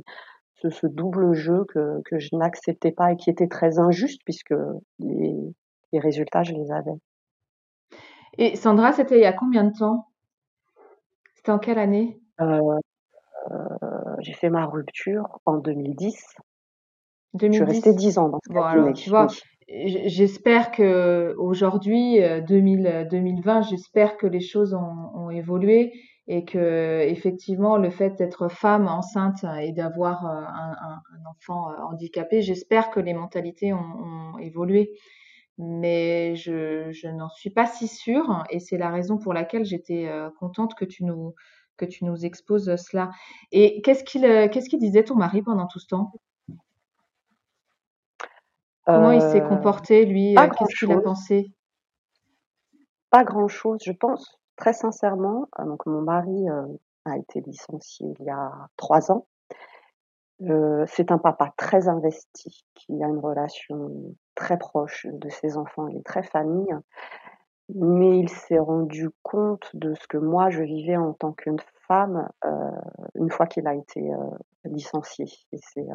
Ce, 0.55 0.69
ce 0.69 0.88
double 0.88 1.34
jeu 1.34 1.65
que, 1.65 2.01
que 2.03 2.19
je 2.19 2.36
n'acceptais 2.36 2.91
pas 2.91 3.13
et 3.13 3.15
qui 3.15 3.29
était 3.29 3.48
très 3.48 3.79
injuste 3.79 4.22
puisque 4.25 4.55
les, 4.98 5.53
les 5.91 6.00
résultats, 6.00 6.43
je 6.43 6.53
les 6.53 6.72
avais. 6.72 6.98
Et 8.38 8.55
Sandra, 8.55 8.93
c'était 8.93 9.17
il 9.17 9.22
y 9.22 9.25
a 9.25 9.34
combien 9.34 9.63
de 9.63 9.77
temps? 9.77 10.08
C'était 11.36 11.51
en 11.51 11.60
quelle 11.60 11.79
année? 11.79 12.19
Euh, 12.41 12.60
euh, 13.51 13.55
J'ai 14.19 14.34
fait 14.34 14.50
ma 14.50 14.65
rupture 14.65 15.39
en 15.46 15.58
2010. 15.58 16.15
2010. 17.34 17.58
Je 17.58 17.63
suis 17.63 17.72
restée 17.72 17.93
10 17.93 18.17
ans 18.17 18.29
dans 18.29 18.39
ce 18.46 18.51
bon, 18.51 18.93
tu 18.93 19.10
vois, 19.10 19.27
j'espère 19.67 20.72
que 20.72 21.36
aujourd'hui, 21.38 22.19
2000, 22.48 23.08
2020, 23.12 23.62
j'espère 23.63 24.17
que 24.17 24.25
les 24.25 24.39
choses 24.39 24.74
ont, 24.74 25.12
ont 25.15 25.29
évolué 25.29 25.93
et 26.27 26.46
que 26.46 27.01
effectivement 27.01 27.77
le 27.77 27.89
fait 27.89 28.12
d'être 28.17 28.50
femme 28.50 28.88
enceinte 28.88 29.43
et 29.62 29.72
d'avoir 29.72 30.25
un, 30.25 30.43
un, 30.43 30.93
un, 30.93 31.29
enfant 31.29 31.72
handicapé, 31.91 32.41
j'espère 32.41 32.91
que 32.91 33.00
les 33.00 33.13
mentalités 33.13 33.74
ont, 33.74 33.77
ont 33.79 34.38
évolué 34.38 34.91
mais 35.60 36.38
je, 36.38 36.89
je 36.92 37.10
n'en 37.10 37.30
suis 37.30 37.50
pas 37.50 37.68
si 37.68 37.89
sûre 37.89 38.46
et 38.50 38.60
c'est 38.60 38.78
la 38.78 38.89
raison 38.89 39.18
pour 39.18 39.34
laquelle 39.34 39.66
j'étais 39.66 40.08
euh, 40.08 40.30
contente 40.39 40.74
que 40.74 40.86
tu 40.86 41.04
nous 41.04 41.36
que 41.75 41.86
tu 41.86 42.04
nous 42.06 42.25
exposes 42.25 42.75
cela. 42.78 43.12
Et 43.51 43.82
qu'est-ce 43.82 44.04
qu'il 44.06 44.25
euh, 44.25 44.48
qu'est-ce 44.48 44.70
qu'il 44.70 44.80
disait 44.80 45.04
ton 45.04 45.16
mari 45.16 45.42
pendant 45.42 45.68
tout 45.68 45.80
ce 45.80 45.88
temps? 45.88 46.13
Comment 48.86 49.12
il 49.12 49.22
s'est 49.22 49.42
euh, 49.42 49.48
comporté 49.48 50.06
lui? 50.06 50.34
Qu'est-ce 50.34 50.80
qu'il 50.80 50.92
a 50.94 51.01
pensé? 51.01 51.51
Pas 53.12 53.25
grand-chose, 53.25 53.80
je 53.84 53.92
pense 53.92 54.39
très 54.56 54.74
sincèrement. 54.74 55.50
Donc 55.60 55.86
mon 55.86 56.01
mari 56.01 56.48
a 57.06 57.18
été 57.18 57.42
licencié 57.42 58.08
il 58.18 58.25
y 58.25 58.30
a 58.30 58.51
trois 58.78 59.12
ans. 59.12 59.28
c'est 60.88 61.12
un 61.12 61.18
papa 61.18 61.54
très 61.58 61.89
investi 61.89 62.66
qui 62.75 63.04
a 63.04 63.08
une 63.08 63.20
relation 63.20 64.16
très 64.39 64.58
proche 64.58 65.05
de 65.12 65.29
ses 65.29 65.58
enfants, 65.58 65.88
il 65.89 65.98
est 65.98 66.05
très 66.05 66.24
famille, 66.24 66.74
mais 67.75 68.17
il 68.17 68.29
s'est 68.29 68.58
rendu 68.58 69.10
compte 69.22 69.69
de 69.74 69.93
ce 69.93 70.08
que 70.08 70.17
moi 70.17 70.50
je 70.50 70.63
vivais 70.63 70.96
en 70.98 71.13
tant 71.13 71.34
qu'une 71.34 71.60
femme 71.88 72.29
euh, 72.46 72.72
une 73.15 73.29
fois 73.29 73.48
qu'il 73.48 73.67
a 73.67 73.75
été 73.75 74.01
euh, 74.01 74.17
licencié. 74.63 75.25
Et 75.51 75.58
c'est 75.62 75.86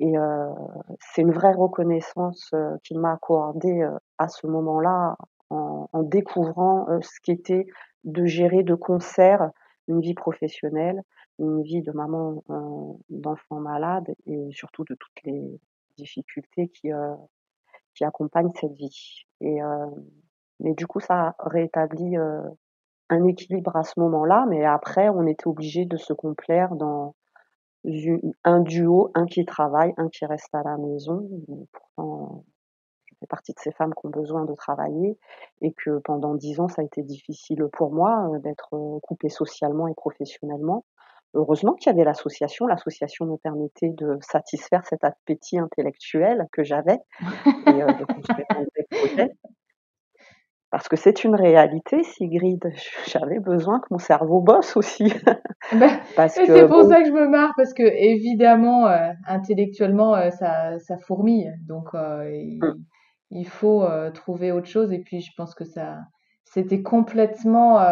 euh, 0.00 0.50
c'est 1.00 1.22
une 1.22 1.32
vraie 1.32 1.54
reconnaissance 1.54 2.52
qu'il 2.82 2.98
m'a 2.98 3.12
accordée 3.12 3.88
à 4.18 4.28
ce 4.28 4.46
moment-là 4.48 5.16
en, 5.50 5.88
en 5.92 6.02
découvrant 6.02 6.86
ce 7.00 7.20
qu'était 7.22 7.66
de 8.02 8.26
gérer 8.26 8.64
de 8.64 8.74
concert 8.74 9.50
une 9.86 10.00
vie 10.00 10.14
professionnelle, 10.14 11.00
une 11.38 11.62
vie 11.62 11.82
de 11.82 11.92
maman 11.92 12.42
d'enfant 13.08 13.60
malade 13.60 14.12
et 14.26 14.48
surtout 14.50 14.84
de 14.84 14.96
toutes 14.96 15.22
les 15.22 15.60
difficultés 15.96 16.68
qui, 16.68 16.92
euh, 16.92 17.14
qui 17.94 18.04
accompagnent 18.04 18.52
cette 18.60 18.72
vie. 18.72 19.24
Et, 19.40 19.62
euh, 19.62 19.86
mais 20.60 20.74
du 20.74 20.86
coup, 20.86 21.00
ça 21.00 21.28
a 21.28 21.34
rétabli 21.40 22.16
euh, 22.16 22.42
un 23.10 23.24
équilibre 23.24 23.76
à 23.76 23.82
ce 23.82 23.98
moment-là, 24.00 24.46
mais 24.48 24.64
après, 24.64 25.08
on 25.08 25.26
était 25.26 25.46
obligé 25.46 25.84
de 25.84 25.96
se 25.96 26.12
complaire 26.12 26.74
dans 26.74 27.14
un 28.44 28.60
duo, 28.60 29.10
un 29.14 29.26
qui 29.26 29.44
travaille, 29.44 29.92
un 29.98 30.08
qui 30.08 30.24
reste 30.24 30.54
à 30.54 30.62
la 30.62 30.78
maison. 30.78 31.28
Je 31.98 33.14
fais 33.20 33.26
partie 33.26 33.52
de 33.52 33.58
ces 33.58 33.72
femmes 33.72 33.92
qui 33.92 34.06
ont 34.06 34.10
besoin 34.10 34.46
de 34.46 34.54
travailler 34.54 35.18
et 35.60 35.72
que 35.74 35.98
pendant 35.98 36.34
dix 36.34 36.60
ans, 36.60 36.68
ça 36.68 36.80
a 36.80 36.84
été 36.84 37.02
difficile 37.02 37.66
pour 37.74 37.92
moi 37.92 38.30
d'être 38.42 38.98
coupée 39.02 39.28
socialement 39.28 39.86
et 39.86 39.94
professionnellement. 39.94 40.86
Heureusement 41.34 41.72
qu'il 41.74 41.90
y 41.90 41.94
avait 41.94 42.04
l'association. 42.04 42.66
L'association 42.66 43.26
me 43.26 43.36
permettait 43.36 43.90
de 43.90 44.18
satisfaire 44.20 44.84
cet 44.86 45.02
appétit 45.02 45.58
intellectuel 45.58 46.46
que 46.52 46.62
j'avais 46.62 46.98
et 47.66 47.82
euh, 47.82 47.86
de 47.86 48.04
construire 48.04 48.46
des 48.76 48.96
projets. 48.96 49.32
Parce 50.70 50.88
que 50.88 50.96
c'est 50.96 51.24
une 51.24 51.34
réalité, 51.34 52.02
Sigrid. 52.04 52.60
J'avais 53.06 53.40
besoin 53.40 53.80
que 53.80 53.86
mon 53.90 53.98
cerveau 53.98 54.40
bosse 54.40 54.76
aussi. 54.76 55.12
Bah, 56.16 56.28
c'est 56.28 56.68
pour 56.68 56.82
ça 56.82 57.00
que 57.00 57.08
je 57.08 57.12
me 57.12 57.26
marre, 57.26 57.54
parce 57.56 57.72
que 57.72 57.82
évidemment, 57.82 58.86
euh, 58.86 59.08
intellectuellement, 59.26 60.14
euh, 60.14 60.28
ça, 60.28 60.78
ça, 60.78 60.98
fourmille. 60.98 61.54
Donc, 61.66 61.86
il, 61.94 62.58
mm. 62.60 62.84
il, 63.30 63.48
faut 63.48 63.82
trouver 64.12 64.52
autre 64.52 64.66
chose. 64.66 64.92
Et 64.92 64.98
puis, 64.98 65.20
je 65.20 65.30
pense 65.38 65.54
que 65.54 65.64
ça, 65.64 66.00
c'était 66.44 66.82
complètement, 66.82 67.82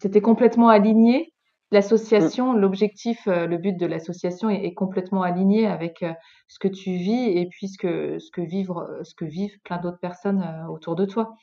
c'était 0.00 0.20
complètement 0.20 0.68
aligné 0.68 1.32
L'association, 1.72 2.52
mmh. 2.52 2.58
l'objectif, 2.60 3.26
euh, 3.26 3.46
le 3.46 3.58
but 3.58 3.76
de 3.76 3.86
l'association 3.86 4.48
est, 4.48 4.72
complètement 4.74 5.22
aligné 5.22 5.66
avec 5.66 6.02
euh, 6.04 6.12
ce 6.46 6.60
que 6.60 6.68
tu 6.68 6.90
vis 6.92 7.36
et 7.36 7.48
puis 7.50 7.68
ce 7.68 7.76
que, 7.76 8.20
ce 8.20 8.30
que, 8.30 8.40
vivre, 8.40 8.82
euh, 8.88 9.02
ce 9.02 9.14
que 9.16 9.24
vivent 9.24 9.58
plein 9.64 9.78
d'autres 9.78 9.98
personnes 9.98 10.44
autour 10.70 10.94
de 10.94 11.04
toi. 11.04 11.34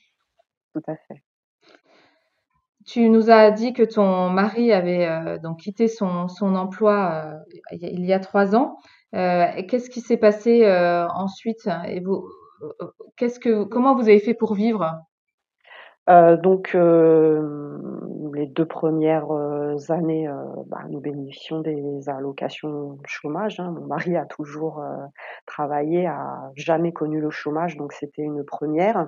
Tout 0.73 0.81
à 0.87 0.95
fait. 1.07 1.23
Tu 2.85 3.09
nous 3.09 3.29
as 3.29 3.51
dit 3.51 3.73
que 3.73 3.83
ton 3.83 4.29
mari 4.29 4.71
avait 4.71 5.39
donc 5.39 5.59
quitté 5.61 5.87
son, 5.87 6.27
son 6.27 6.55
emploi 6.55 7.33
il 7.71 8.05
y 8.05 8.11
a 8.11 8.19
trois 8.19 8.57
ans. 8.57 8.77
qu'est-ce 9.13 9.89
qui 9.89 10.01
s'est 10.01 10.17
passé 10.17 10.65
ensuite? 11.15 11.69
Et 11.87 12.01
vous, 12.01 12.27
qu'est-ce 13.15 13.39
que, 13.39 13.63
comment 13.63 13.95
vous 13.95 14.09
avez 14.09 14.19
fait 14.19 14.33
pour 14.33 14.53
vivre? 14.53 14.99
Euh, 16.09 16.35
donc, 16.37 16.75
euh, 16.75 17.79
les 18.35 18.47
deux 18.47 18.65
premières 18.65 19.31
euh, 19.31 19.77
années, 19.89 20.27
bah, 20.67 20.79
nous 20.89 20.99
bénéficions 20.99 21.61
des 21.61 22.09
allocations 22.09 22.97
chômage, 23.05 23.59
hein. 23.59 23.71
Mon 23.71 23.85
mari 23.87 24.17
a 24.17 24.25
toujours, 24.25 24.83
travaillé, 25.45 26.07
a 26.07 26.51
jamais 26.55 26.91
connu 26.93 27.21
le 27.21 27.29
chômage, 27.29 27.77
donc 27.77 27.93
c'était 27.93 28.21
une 28.23 28.43
première. 28.43 29.07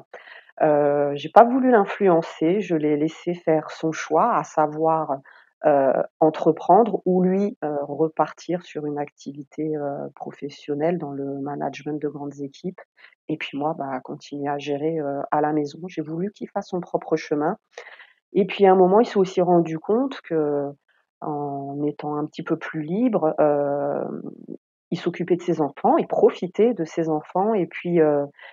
Euh, 0.62 1.12
j'ai 1.15 1.29
pas 1.29 1.43
voulu 1.43 1.71
l'influencer, 1.71 2.62
je 2.62 2.75
l'ai 2.75 2.95
laissé 2.97 3.34
faire 3.34 3.71
son 3.71 3.91
choix, 3.91 4.36
à 4.36 4.43
savoir, 4.43 5.17
entreprendre 6.19 7.01
ou 7.05 7.23
lui, 7.23 7.57
repartir 7.61 8.63
sur 8.63 8.85
une 8.85 8.97
activité, 8.97 9.73
professionnelle 10.15 10.97
dans 10.97 11.11
le 11.11 11.39
management 11.39 12.01
de 12.01 12.07
grandes 12.07 12.39
équipes 12.39 12.81
et 13.27 13.37
puis 13.37 13.57
moi, 13.57 13.73
bah, 13.77 13.99
continuer 14.03 14.47
à 14.47 14.57
gérer, 14.59 14.99
à 15.31 15.41
la 15.41 15.53
maison. 15.53 15.79
J'ai 15.87 16.01
voulu 16.01 16.31
qu'il 16.31 16.49
fasse 16.49 16.69
son 16.69 16.81
propre 16.81 17.15
chemin 17.15 17.57
et 18.33 18.45
puis 18.45 18.65
à 18.65 18.71
un 18.73 18.75
moment, 18.75 18.99
il 18.99 19.05
s'est 19.05 19.17
aussi 19.17 19.41
rendu 19.41 19.79
compte 19.79 20.19
qu'en 20.27 21.83
étant 21.83 22.15
un 22.17 22.25
petit 22.25 22.43
peu 22.43 22.57
plus 22.57 22.81
libre, 22.81 23.33
il 24.91 24.99
s'occupait 24.99 25.35
de 25.35 25.41
ses 25.41 25.61
enfants, 25.61 25.97
il 25.97 26.07
profitait 26.07 26.73
de 26.73 26.85
ses 26.85 27.09
enfants 27.09 27.53
et 27.53 27.65
puis, 27.65 27.99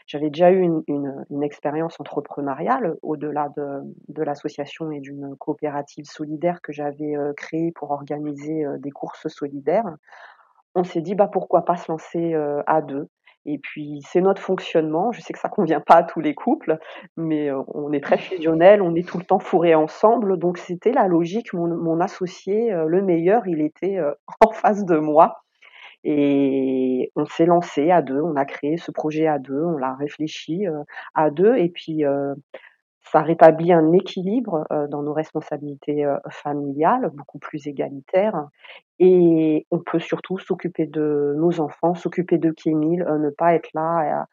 j'avais 0.06 0.30
déjà 0.30 0.50
eu 0.50 0.62
une 0.88 1.42
expérience 1.42 2.00
entrepreneuriale 2.00 2.96
au-delà 3.02 3.48
de 3.56 4.22
l'association 4.22 4.90
et 4.90 5.00
d'une 5.00 5.36
coopérative 5.36 6.04
solidaire 6.06 6.60
que 6.62 6.72
j'avais, 6.72 7.14
créée 7.36 7.72
pour 7.72 7.90
organiser, 7.90 8.64
des 8.78 8.90
courses 8.90 9.28
solidaires. 9.28 9.96
On 10.74 10.84
s'est 10.84 11.02
dit: 11.02 11.14
«Bah, 11.14 11.28
pourquoi 11.30 11.64
pas 11.64 11.76
se 11.76 11.92
lancer, 11.92 12.34
à 12.66 12.82
deux 12.82 13.08
et 13.44 13.58
puis 13.58 14.00
c'est 14.04 14.20
notre 14.20 14.40
fonctionnement. 14.40 15.12
Je 15.12 15.20
sais 15.20 15.32
que 15.32 15.38
ça 15.38 15.48
convient 15.48 15.80
pas 15.80 15.96
à 15.96 16.02
tous 16.02 16.20
les 16.20 16.34
couples, 16.34 16.78
mais 17.16 17.50
euh, 17.50 17.62
on 17.68 17.92
est 17.92 18.02
très 18.02 18.18
fusionnel, 18.18 18.82
on 18.82 18.94
est 18.94 19.06
tout 19.06 19.18
le 19.18 19.24
temps 19.24 19.40
fourrés 19.40 19.74
ensemble. 19.74 20.38
Donc 20.38 20.58
c'était 20.58 20.92
la 20.92 21.08
logique. 21.08 21.52
Mon, 21.52 22.00
associé, 22.00 22.72
euh, 22.72 22.86
le 22.86 23.02
meilleur, 23.02 23.46
il 23.46 23.60
était 23.60 23.98
euh, 23.98 24.12
en 24.46 24.52
face 24.52 24.84
de 24.84 24.96
moi. 24.96 25.42
Et 26.04 27.12
on 27.16 27.26
s'est 27.26 27.46
lancé 27.46 27.90
à 27.90 28.02
deux, 28.02 28.20
on 28.20 28.36
a 28.36 28.44
créé 28.44 28.76
ce 28.76 28.90
projet 28.90 29.26
à 29.26 29.38
deux, 29.38 29.62
on 29.62 29.76
l'a 29.76 29.94
réfléchi 29.94 30.64
à 31.14 31.30
deux, 31.30 31.56
et 31.56 31.68
puis 31.68 32.04
ça 33.12 33.20
rétablit 33.20 33.72
un 33.72 33.92
équilibre 33.92 34.64
euh, 34.72 34.86
dans 34.88 35.02
nos 35.02 35.12
responsabilités 35.12 36.04
euh, 36.04 36.16
familiales, 36.30 37.10
beaucoup 37.12 37.38
plus 37.38 37.66
égalitaires. 37.66 38.46
Et 38.98 39.66
on 39.70 39.80
peut 39.80 39.98
surtout 39.98 40.38
s'occuper 40.38 40.86
de 40.86 41.34
nos 41.36 41.60
enfants, 41.60 41.94
s'occuper 41.94 42.38
de 42.38 42.50
Kémil, 42.50 43.02
euh, 43.02 43.18
ne 43.18 43.30
pas 43.30 43.54
être 43.54 43.68
là 43.74 44.26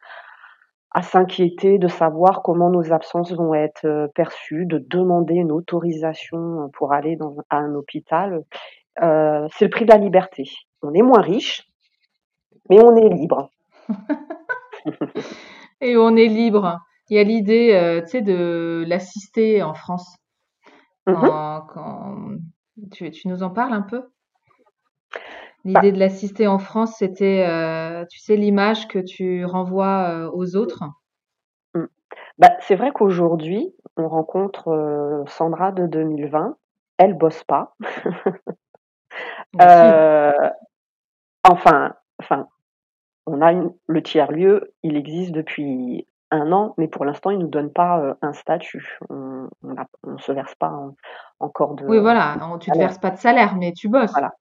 à, 0.91 1.01
s'inquiéter 1.01 1.77
de 1.77 1.87
savoir 1.87 2.41
comment 2.41 2.69
nos 2.69 2.91
absences 2.91 3.31
vont 3.33 3.53
être 3.53 4.09
perçues, 4.15 4.65
de 4.65 4.79
demander 4.79 5.35
une 5.35 5.51
autorisation 5.51 6.69
pour 6.73 6.93
aller 6.93 7.15
dans, 7.15 7.35
à 7.49 7.57
un 7.57 7.75
hôpital. 7.75 8.43
C'est 8.99 9.65
le 9.65 9.69
prix 9.69 9.85
de 9.85 9.91
la 9.91 9.97
liberté. 9.97 10.43
On 10.81 10.93
est 10.93 11.01
moins 11.01 11.21
riche, 11.21 11.67
mais 12.69 12.79
on 12.81 12.95
est 12.95 13.09
libre. 13.09 13.49
Et 15.81 15.97
on 15.97 16.15
est 16.15 16.27
libre. 16.27 16.79
Il 17.09 17.17
y 17.17 17.19
a 17.19 17.23
l'idée, 17.23 17.73
euh, 17.73 18.01
tu 18.01 18.09
sais, 18.09 18.21
de 18.21 18.83
l'assister 18.87 19.63
en 19.63 19.73
France. 19.73 20.15
Quand, 21.05 22.27
tu, 22.91 23.09
tu, 23.09 23.27
nous 23.27 23.41
en 23.41 23.49
parles 23.49 23.73
un 23.73 23.81
peu? 23.81 24.03
L'idée 25.65 25.91
bah 25.91 25.91
de 25.91 25.99
l'assister 25.99 26.45
en 26.45 26.59
France, 26.59 26.97
c'était, 26.97 27.45
euh, 27.47 28.05
tu 28.11 28.19
sais, 28.19 28.35
l'image 28.35 28.87
que 28.87 28.99
tu 28.99 29.43
renvoies 29.43 30.09
euh, 30.09 30.29
aux 30.31 30.55
autres? 30.55 30.83
Mmh. 31.73 31.85
Bah, 32.37 32.51
c'est 32.59 32.75
vrai 32.75 32.91
qu'aujourd'hui, 32.91 33.73
on 33.97 34.07
rencontre 34.07 35.23
Sandra 35.27 35.71
de 35.71 35.87
2020. 35.87 36.55
Elle 36.99 37.15
bosse 37.15 37.43
pas. 37.43 37.75
enfin, 41.43 41.93
enfin, 42.19 42.47
on 43.25 43.41
a 43.41 43.53
le 43.87 44.03
tiers 44.03 44.31
lieu. 44.31 44.73
Il 44.83 44.97
existe 44.97 45.31
depuis 45.31 46.07
un 46.31 46.51
an, 46.51 46.73
mais 46.77 46.87
pour 46.87 47.05
l'instant, 47.05 47.31
ils 47.31 47.39
nous 47.39 47.47
donnent 47.47 47.73
pas 47.73 47.99
euh, 47.99 48.13
un 48.21 48.33
statut. 48.33 48.99
On 49.09 49.49
ne 49.63 50.17
se 50.17 50.31
verse 50.31 50.55
pas 50.55 50.73
encore 51.39 51.75
de. 51.75 51.85
Oui, 51.85 51.99
voilà, 51.99 52.35
tu 52.59 52.69
ne 52.69 52.75
te 52.75 52.79
verses 52.79 52.99
pas 52.99 53.11
de 53.11 53.17
salaire, 53.17 53.55
mais 53.55 53.73
tu 53.73 53.89
bosses. 53.89 54.11
Voilà. 54.11 54.33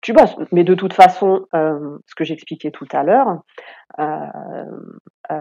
Tu 0.00 0.12
bosses, 0.12 0.34
mais 0.50 0.64
de 0.64 0.74
toute 0.74 0.94
façon, 0.94 1.46
euh, 1.54 1.98
ce 2.06 2.14
que 2.14 2.24
j'expliquais 2.24 2.70
tout 2.70 2.88
à 2.92 3.02
l'heure, 3.02 3.42
euh, 3.98 4.64
euh, 5.30 5.40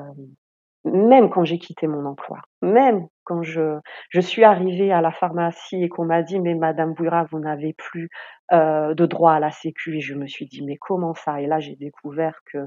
même 0.92 1.30
quand 1.30 1.44
j'ai 1.44 1.60
quitté 1.60 1.88
mon 1.88 2.06
emploi, 2.06 2.40
même 2.62 3.08
quand 3.24 3.44
je, 3.44 3.80
je 4.10 4.22
suis 4.22 4.44
arrivée 4.44 4.92
à 4.92 5.02
la 5.02 5.12
pharmacie 5.12 5.84
et 5.84 5.90
qu'on 5.90 6.06
m'a 6.06 6.24
dit 6.24 6.40
mais 6.40 6.56
Madame 6.56 6.94
Bouira, 6.94 7.26
vous 7.32 7.40
n'avez 7.40 7.74
plus 7.74 8.10
de 8.52 9.06
droit 9.06 9.34
à 9.34 9.40
la 9.42 9.52
Sécu, 9.52 9.98
et 9.98 10.02
je 10.02 10.16
me 10.16 10.26
suis 10.28 10.46
dit 10.46 10.64
mais 10.66 10.78
comment 10.78 11.14
ça? 11.14 11.42
Et 11.42 11.48
là 11.48 11.60
j'ai 11.60 11.76
découvert 11.76 12.40
que 12.52 12.60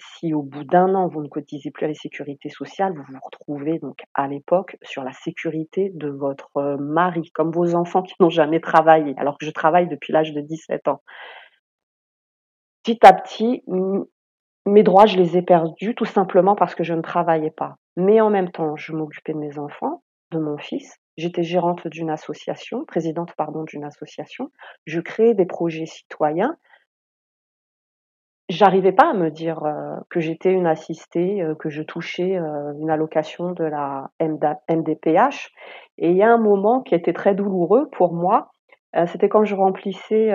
si 0.00 0.34
au 0.34 0.42
bout 0.42 0.64
d'un 0.64 0.94
an, 0.94 1.08
vous 1.08 1.22
ne 1.22 1.28
cotisez 1.28 1.70
plus 1.70 1.84
à 1.84 1.88
la 1.88 1.94
sécurité 1.94 2.48
sociale, 2.48 2.94
vous 2.94 3.04
vous 3.08 3.18
retrouvez 3.22 3.78
donc 3.78 4.02
à 4.14 4.28
l'époque 4.28 4.76
sur 4.82 5.04
la 5.04 5.12
sécurité 5.12 5.90
de 5.94 6.08
votre 6.08 6.50
euh, 6.56 6.76
mari, 6.78 7.30
comme 7.32 7.50
vos 7.50 7.74
enfants 7.74 8.02
qui 8.02 8.14
n'ont 8.20 8.30
jamais 8.30 8.60
travaillé, 8.60 9.14
alors 9.18 9.38
que 9.38 9.46
je 9.46 9.50
travaille 9.50 9.88
depuis 9.88 10.12
l'âge 10.12 10.32
de 10.32 10.40
17 10.40 10.88
ans. 10.88 11.02
Petit 12.82 12.98
à 13.06 13.12
petit, 13.12 13.62
mes 14.70 14.82
droits, 14.82 15.06
je 15.06 15.16
les 15.16 15.36
ai 15.36 15.42
perdus 15.42 15.94
tout 15.94 16.04
simplement 16.04 16.54
parce 16.54 16.74
que 16.74 16.84
je 16.84 16.94
ne 16.94 17.02
travaillais 17.02 17.50
pas. 17.50 17.76
Mais 17.96 18.20
en 18.20 18.30
même 18.30 18.50
temps, 18.50 18.76
je 18.76 18.92
m'occupais 18.92 19.32
de 19.32 19.38
mes 19.38 19.58
enfants, 19.58 20.02
de 20.32 20.38
mon 20.38 20.58
fils. 20.58 20.96
J'étais 21.16 21.42
gérante 21.42 21.86
d'une 21.88 22.10
association, 22.10 22.84
présidente 22.84 23.34
pardon 23.36 23.64
d'une 23.64 23.84
association. 23.84 24.50
Je 24.86 25.00
créais 25.00 25.34
des 25.34 25.46
projets 25.46 25.86
citoyens 25.86 26.56
j'arrivais 28.50 28.92
pas 28.92 29.10
à 29.10 29.14
me 29.14 29.30
dire 29.30 29.62
euh, 29.64 29.96
que 30.10 30.20
j'étais 30.20 30.52
une 30.52 30.66
assistée, 30.66 31.40
euh, 31.40 31.54
que 31.54 31.70
je 31.70 31.82
touchais 31.82 32.36
euh, 32.36 32.72
une 32.78 32.90
allocation 32.90 33.52
de 33.52 33.64
la 33.64 34.10
MDPH. 34.20 35.50
Et 35.98 36.10
il 36.10 36.16
y 36.16 36.22
a 36.22 36.30
un 36.30 36.38
moment 36.38 36.82
qui 36.82 36.94
était 36.94 37.12
très 37.12 37.34
douloureux 37.34 37.88
pour 37.92 38.12
moi, 38.12 38.50
c'était 39.06 39.28
quand 39.28 39.44
je 39.44 39.54
remplissais 39.54 40.32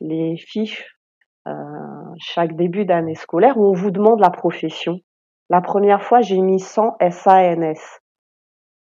les 0.00 0.36
fiches 0.36 0.98
chaque 2.18 2.56
début 2.56 2.84
d'année 2.84 3.14
scolaire 3.14 3.56
où 3.58 3.66
on 3.66 3.72
vous 3.72 3.90
demande 3.90 4.20
la 4.20 4.30
profession. 4.30 5.00
La 5.50 5.60
première 5.60 6.02
fois, 6.02 6.20
j'ai 6.20 6.40
mis 6.40 6.60
100 6.60 6.96
SANS. 7.10 8.00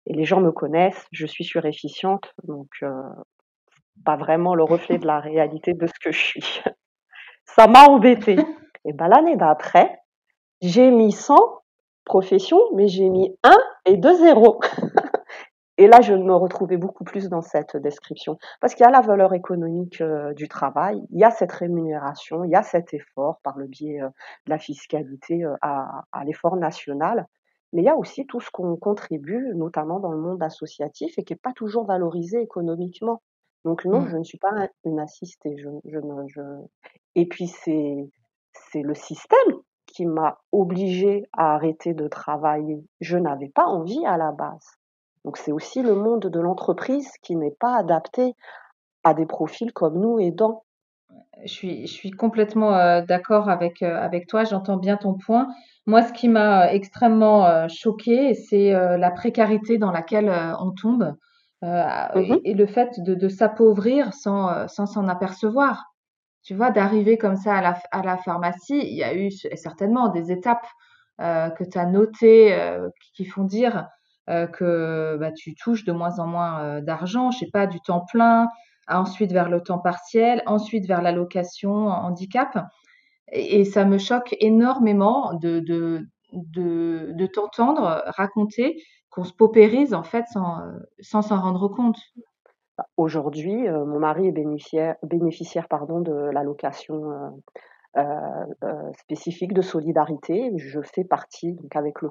Et 0.07 0.15
les 0.15 0.25
gens 0.25 0.41
me 0.41 0.53
connaissent, 0.53 1.07
je 1.13 1.27
suis 1.27 1.45
surefficiente, 1.45 2.33
donc 2.45 2.69
pas 4.05 4.17
vraiment 4.17 4.55
le 4.55 4.65
reflet 4.65 4.99
de 4.99 5.07
la 5.07 5.21
réalité 5.21 5.75
de 5.75 5.87
ce 5.87 5.99
que 6.01 6.13
je 6.13 6.19
suis. 6.19 6.63
Ça 7.45 7.67
m'a 7.67 7.87
embêté. 7.87 8.37
Et 8.85 8.93
ben 8.93 9.09
l'année 9.09 9.37
d'après, 9.37 9.99
j'ai 10.61 10.91
mis 10.91 11.13
100 11.13 11.37
professions, 12.05 12.61
mais 12.75 12.89
j'ai 12.89 13.09
mis 13.09 13.37
1 13.43 13.57
et 13.85 13.97
2 13.97 14.15
zéros. 14.15 14.61
Et 15.79 15.87
là, 15.87 16.01
je 16.01 16.13
me 16.13 16.35
retrouvais 16.35 16.77
beaucoup 16.77 17.05
plus 17.05 17.29
dans 17.29 17.41
cette 17.41 17.77
description. 17.77 18.37
Parce 18.61 18.75
qu'il 18.75 18.85
y 18.85 18.87
a 18.89 18.91
la 18.91 19.01
valeur 19.01 19.33
économique 19.33 20.01
euh, 20.01 20.35
du 20.35 20.49
travail, 20.49 21.01
il 21.11 21.21
y 21.21 21.25
a 21.25 21.31
cette 21.31 21.53
rémunération, 21.53 22.43
il 22.43 22.51
y 22.51 22.57
a 22.57 22.65
cet 22.65 22.93
effort 22.95 23.39
par 23.45 23.57
le 23.57 23.67
biais 23.67 24.03
euh, 24.03 24.09
de 24.09 24.51
la 24.51 24.59
fiscalité 24.59 25.45
euh, 25.45 25.55
à, 25.63 26.03
à 26.11 26.25
l'effort 26.25 26.57
national. 26.57 27.27
Mais 27.73 27.83
il 27.83 27.85
y 27.85 27.91
a 27.91 27.97
aussi 27.97 28.27
tout 28.27 28.41
ce 28.41 28.51
qu'on 28.51 28.77
contribue, 28.77 29.53
notamment 29.55 30.01
dans 30.01 30.11
le 30.11 30.19
monde 30.19 30.43
associatif, 30.43 31.17
et 31.17 31.23
qui 31.23 31.33
n'est 31.33 31.39
pas 31.39 31.53
toujours 31.53 31.87
valorisé 31.87 32.41
économiquement. 32.41 33.23
Donc 33.65 33.85
non, 33.85 34.01
mmh. 34.01 34.09
je 34.09 34.17
ne 34.17 34.25
suis 34.25 34.39
pas 34.39 34.51
une 34.85 34.99
assistée. 34.99 35.57
Je, 35.59 35.69
je, 35.85 35.99
je... 36.27 36.41
Et 37.15 37.27
puis 37.27 37.47
c'est 37.47 38.09
c'est 38.53 38.83
le 38.83 38.95
système 38.95 39.53
qui 39.87 40.07
m'a 40.07 40.39
obligée 40.51 41.25
à 41.33 41.55
arrêter 41.55 41.95
de 41.95 42.09
travailler. 42.09 42.85
Je 43.01 43.17
n'avais 43.17 43.49
pas 43.49 43.67
envie 43.67 44.05
à 44.07 44.17
la 44.17 44.33
base. 44.33 44.78
Donc 45.29 45.37
c'est 45.37 45.53
aussi 45.53 45.83
le 45.83 45.95
monde 45.95 46.31
de 46.31 46.41
l'entreprise 46.41 47.11
qui 47.21 47.37
n'est 47.37 47.55
pas 47.61 47.77
adapté 47.77 48.33
à 49.05 49.13
des 49.13 49.27
profils 49.27 49.75
comme 49.75 50.01
nous 50.01 50.19
aidants. 50.19 50.65
Je 51.45 51.53
suis, 51.53 51.87
je 51.87 51.93
suis 51.93 52.13
complètement 52.13 52.75
euh, 52.75 53.03
d'accord 53.03 53.51
avec, 53.51 53.83
euh, 53.83 54.01
avec 54.01 54.27
toi, 54.27 54.45
j'entends 54.45 54.79
bien 54.79 54.97
ton 54.97 55.13
point. 55.13 55.49
Moi, 55.85 56.01
ce 56.01 56.15
qui 56.15 56.31
m'a 56.31 56.73
extrêmement 56.73 57.45
euh, 57.45 57.67
choqué, 57.69 58.33
c'est 58.33 58.73
la 58.73 59.11
précarité 59.11 59.77
dans 59.77 59.93
laquelle 59.93 60.33
on 60.61 60.71
tombe. 60.71 61.15
Euh, 61.63 61.85
mmh 62.15 62.39
et, 62.45 62.55
le 62.55 62.67
fait 62.67 62.99
de, 62.99 63.15
de 63.15 63.29
s'appauvrir 63.29 64.15
sans 64.15 64.49
euh, 64.49 64.67
sans 64.67 64.87
s'en 64.87 65.09
apercevoir. 65.09 65.93
Tu 66.43 66.55
vois, 66.55 66.71
d'arriver 66.71 67.19
comme 67.19 67.37
ça 67.37 67.57
à 67.57 67.61
la, 67.61 67.79
à 67.91 68.01
la 68.03 68.17
pharmacie, 68.17 68.81
il 68.81 68.97
y 68.97 69.05
a 69.05 69.15
eu 69.15 69.31
certainement 69.31 70.09
des 70.09 70.33
étapes 70.33 70.67
euh, 71.21 71.51
que 71.51 71.65
tu 71.65 71.77
as 71.77 71.85
notées 71.85 72.55
euh, 72.55 72.89
qui 73.13 73.27
font 73.27 73.45
dire 73.45 73.77
euh, 73.77 73.83
que 74.53 75.17
bah, 75.19 75.33
tu 75.33 75.55
touches 75.55 75.85
de 75.85 75.93
moins 75.93 76.19
en 76.19 76.27
moins 76.27 76.81
d'argent, 76.83 77.31
je 77.31 77.39
sais 77.39 77.51
pas, 77.51 77.67
du 77.67 77.81
temps 77.81 78.05
plein, 78.11 78.49
ensuite 78.89 79.33
vers 79.33 79.49
le 79.49 79.63
temps 79.63 79.79
partiel, 79.79 80.43
ensuite 80.47 80.87
vers 80.87 81.03
l'allocation 81.03 81.89
handicap. 81.89 82.67
Et, 83.33 83.65
ça 83.65 83.85
me 83.85 83.99
choque 83.99 84.35
énormément 84.41 85.35
de, 85.35 85.61
de, 85.61 86.07
de, 86.33 87.27
t'entendre 87.27 88.03
raconter 88.07 88.83
qu'on 89.11 89.25
se 89.25 89.33
paupérise 89.33 89.95
en 89.95 90.03
fait 90.03 90.25
sans 90.29 91.23
s'en 91.23 91.41
rendre 91.41 91.69
compte. 91.69 91.99
Aujourd'hui, 92.97 93.67
euh, 93.67 93.85
mon 93.85 93.99
mari 93.99 94.29
est 94.29 94.33
bénéficiaire, 94.33 94.97
bénéficiaire 95.03 95.69
pardon, 95.69 96.01
de 96.01 96.13
l'allocation 96.13 97.11
euh, 97.11 97.17
euh, 97.17 97.31
euh, 97.31 97.78
spécifique 98.99 99.53
de 99.53 99.63
solidarité. 99.63 100.53
Je 100.57 100.81
fais 100.83 101.05
partie, 101.05 101.55
donc 101.55 101.75
avec 101.75 102.01
le 102.03 102.11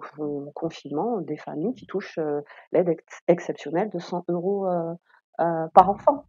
confinement, 0.54 1.22
des 1.22 1.38
familles 1.38 1.76
qui 1.76 1.86
touchent 1.86 2.18
euh, 2.18 2.42
l'aide 2.72 2.90
ex 2.90 3.04
exceptionnelle 3.28 3.90
de 3.90 4.00
100 4.00 4.26
euros 4.30 4.68
par 5.38 5.90
enfant. 5.90 6.26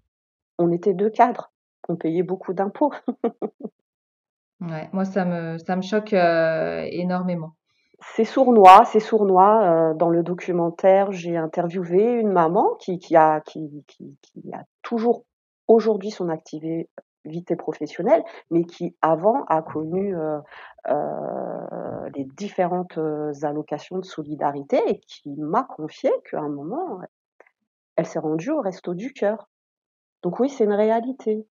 On 0.59 0.73
était 0.73 0.95
deux 0.95 1.11
cadres, 1.11 1.53
on 1.89 1.97
payait 1.97 2.23
beaucoup 2.23 2.53
d'impôts. 2.53 2.93
ouais, 4.61 4.89
moi 4.93 5.05
ça 5.05 5.25
me 5.25 5.59
ça 5.59 5.77
me 5.77 5.83
choque 5.83 6.13
énormément. 6.13 7.55
C'est 8.01 8.25
sournois, 8.25 8.85
c'est 8.85 9.01
sournois. 9.01 9.63
Euh, 9.63 9.95
dans 9.95 10.09
le 10.09 10.23
documentaire, 10.23 11.11
j'ai 11.11 11.37
interviewé 11.37 12.13
une 12.13 12.33
maman 12.33 12.77
qui, 12.81 12.99
qui, 12.99 13.17
a, 13.17 13.41
qui, 13.41 13.85
qui, 13.89 14.17
qui 14.23 14.53
a 14.53 14.65
toujours 14.83 15.25
aujourd'hui 15.67 16.11
son 16.11 16.29
activité 17.25 17.57
professionnelle, 17.57 18.23
mais 18.51 18.65
qui 18.65 18.97
avant 19.03 19.45
a 19.49 19.63
connu 19.63 20.17
euh, 20.17 20.39
euh, 20.89 22.09
les 22.15 22.25
différentes 22.25 22.99
euh, 22.99 23.33
allocations 23.43 23.99
de 23.99 24.05
solidarité 24.05 24.81
et 24.87 25.01
qui 25.01 25.35
m'a 25.37 25.65
confié 25.65 26.11
qu'à 26.31 26.41
un 26.41 26.49
moment, 26.49 27.01
elle 27.97 28.07
s'est 28.07 28.19
rendue 28.19 28.51
au 28.51 28.61
resto 28.61 28.95
du 28.95 29.13
cœur. 29.13 29.49
Donc 30.23 30.41
oui, 30.41 30.49
c'est 30.49 30.65
une 30.65 30.73
réalité. 30.73 31.47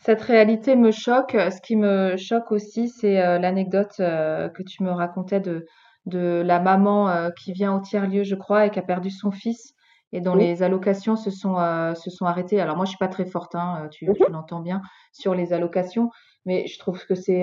Cette 0.00 0.22
réalité 0.22 0.76
me 0.76 0.92
choque. 0.92 1.32
Ce 1.32 1.60
qui 1.60 1.76
me 1.76 2.16
choque 2.16 2.52
aussi, 2.52 2.88
c'est 2.88 3.14
l'anecdote 3.40 3.96
que 3.96 4.62
tu 4.62 4.84
me 4.84 4.90
racontais 4.90 5.40
de, 5.40 5.66
de 6.06 6.42
la 6.46 6.60
maman 6.60 7.30
qui 7.36 7.52
vient 7.52 7.74
au 7.74 7.80
tiers-lieu, 7.80 8.22
je 8.22 8.36
crois, 8.36 8.66
et 8.66 8.70
qui 8.70 8.78
a 8.78 8.82
perdu 8.82 9.10
son 9.10 9.32
fils 9.32 9.74
et 10.16 10.22
dont 10.22 10.34
les 10.34 10.62
allocations 10.62 11.14
se 11.14 11.30
sont, 11.30 11.56
se 11.94 12.10
sont 12.10 12.24
arrêtées. 12.24 12.58
Alors 12.60 12.76
moi, 12.76 12.86
je 12.86 12.90
suis 12.90 12.98
pas 12.98 13.08
très 13.08 13.26
forte, 13.26 13.54
hein, 13.54 13.88
tu, 13.90 14.06
tu 14.06 14.32
l'entends 14.32 14.60
bien, 14.60 14.80
sur 15.12 15.34
les 15.34 15.52
allocations, 15.52 16.10
mais 16.46 16.66
je 16.66 16.78
trouve 16.78 17.04
que 17.04 17.14
c'est 17.14 17.42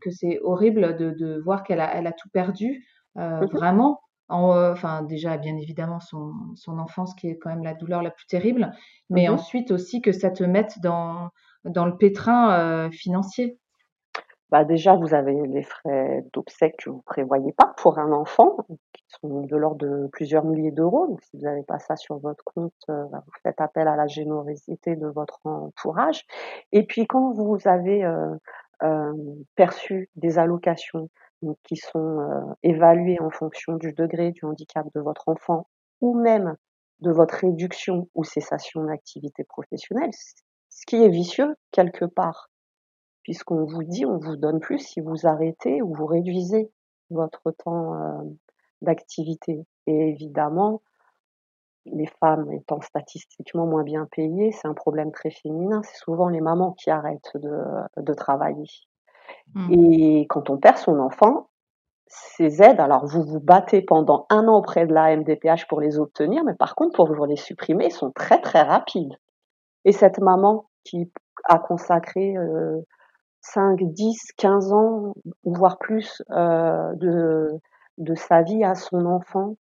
que 0.00 0.10
c'est 0.10 0.40
horrible 0.42 0.96
de, 0.96 1.12
de 1.12 1.40
voir 1.44 1.62
qu'elle 1.62 1.80
a, 1.80 1.94
elle 1.94 2.08
a 2.08 2.12
tout 2.12 2.28
perdu, 2.32 2.84
vraiment. 3.14 4.00
enfin, 4.28 5.02
déjà, 5.02 5.36
bien 5.36 5.56
évidemment, 5.56 6.00
son, 6.00 6.32
son 6.56 6.78
enfance 6.80 7.14
qui 7.14 7.28
est 7.28 7.38
quand 7.38 7.50
même 7.50 7.62
la 7.62 7.74
douleur 7.74 8.02
la 8.02 8.10
plus 8.10 8.26
terrible, 8.26 8.72
mais 9.08 9.28
ensuite 9.28 9.70
aussi 9.70 10.02
que 10.02 10.10
ça 10.10 10.30
te 10.30 10.42
mette 10.42 10.80
dans, 10.82 11.30
dans 11.64 11.86
le 11.86 11.96
pétrin 11.96 12.58
euh, 12.58 12.90
financier 12.90 13.58
bah 14.52 14.64
déjà, 14.64 14.96
vous 14.96 15.14
avez 15.14 15.34
les 15.46 15.62
frais 15.62 16.22
d'obsèques 16.34 16.76
que 16.84 16.90
vous 16.90 17.00
prévoyez 17.00 17.52
pas 17.52 17.72
pour 17.78 17.98
un 17.98 18.12
enfant, 18.12 18.58
qui 18.92 19.02
sont 19.08 19.40
de 19.40 19.56
l'ordre 19.56 19.78
de 19.78 20.08
plusieurs 20.12 20.44
milliers 20.44 20.70
d'euros. 20.70 21.06
Donc, 21.06 21.22
si 21.22 21.38
vous 21.38 21.44
n'avez 21.44 21.62
pas 21.62 21.78
ça 21.78 21.96
sur 21.96 22.18
votre 22.18 22.44
compte, 22.44 22.74
euh, 22.90 23.04
bah, 23.10 23.22
vous 23.24 23.32
faites 23.42 23.62
appel 23.62 23.88
à 23.88 23.96
la 23.96 24.06
générosité 24.06 24.94
de 24.94 25.06
votre 25.06 25.40
entourage. 25.44 26.26
Et 26.70 26.84
puis, 26.84 27.06
quand 27.06 27.32
vous 27.32 27.56
avez 27.64 28.04
euh, 28.04 28.36
euh, 28.82 29.14
perçu 29.56 30.10
des 30.16 30.38
allocations 30.38 31.08
donc, 31.40 31.56
qui 31.64 31.76
sont 31.76 32.20
euh, 32.20 32.54
évaluées 32.62 33.20
en 33.22 33.30
fonction 33.30 33.76
du 33.76 33.94
degré 33.94 34.32
du 34.32 34.44
handicap 34.44 34.86
de 34.94 35.00
votre 35.00 35.30
enfant 35.30 35.66
ou 36.02 36.12
même 36.14 36.56
de 37.00 37.10
votre 37.10 37.36
réduction 37.36 38.06
ou 38.14 38.22
cessation 38.22 38.84
d'activité 38.84 39.44
professionnelle, 39.44 40.10
ce 40.68 40.84
qui 40.86 41.02
est 41.02 41.08
vicieux 41.08 41.54
quelque 41.70 42.04
part, 42.04 42.50
puisqu'on 43.22 43.64
vous 43.64 43.84
dit, 43.84 44.04
on 44.06 44.18
vous 44.18 44.36
donne 44.36 44.60
plus 44.60 44.78
si 44.78 45.00
vous 45.00 45.26
arrêtez 45.26 45.82
ou 45.82 45.94
vous 45.94 46.06
réduisez 46.06 46.70
votre 47.10 47.50
temps 47.52 47.94
euh, 47.94 48.22
d'activité. 48.80 49.64
Et 49.86 50.08
évidemment, 50.08 50.82
les 51.86 52.06
femmes 52.20 52.50
étant 52.52 52.80
statistiquement 52.80 53.66
moins 53.66 53.82
bien 53.82 54.06
payées, 54.10 54.52
c'est 54.52 54.68
un 54.68 54.74
problème 54.74 55.12
très 55.12 55.30
féminin. 55.30 55.82
C'est 55.84 55.98
souvent 55.98 56.28
les 56.28 56.40
mamans 56.40 56.72
qui 56.72 56.90
arrêtent 56.90 57.32
de, 57.34 57.58
de 57.96 58.14
travailler. 58.14 58.68
Mmh. 59.54 59.72
Et 59.72 60.26
quand 60.28 60.50
on 60.50 60.58
perd 60.58 60.76
son 60.78 60.98
enfant, 60.98 61.48
ces 62.06 62.62
aides, 62.62 62.80
alors 62.80 63.06
vous 63.06 63.22
vous 63.22 63.40
battez 63.40 63.80
pendant 63.82 64.26
un 64.28 64.46
an 64.46 64.58
auprès 64.58 64.86
de 64.86 64.92
la 64.92 65.16
MDPH 65.16 65.66
pour 65.66 65.80
les 65.80 65.98
obtenir, 65.98 66.44
mais 66.44 66.54
par 66.54 66.74
contre, 66.74 66.94
pour 66.94 67.12
vous 67.12 67.24
les 67.24 67.36
supprimer, 67.36 67.86
ils 67.86 67.92
sont 67.92 68.10
très 68.10 68.40
très 68.40 68.62
rapides. 68.62 69.16
Et 69.84 69.92
cette 69.92 70.18
maman 70.18 70.68
qui 70.84 71.10
a 71.44 71.58
consacré 71.58 72.36
5, 73.42 73.80
10, 73.82 74.32
15 74.36 74.72
ans, 74.72 75.14
voire 75.44 75.78
plus, 75.78 76.22
de 76.30 77.50
de 77.98 78.14
sa 78.14 78.42
vie 78.42 78.64
à 78.64 78.74
son 78.74 79.04
enfant, 79.06 79.56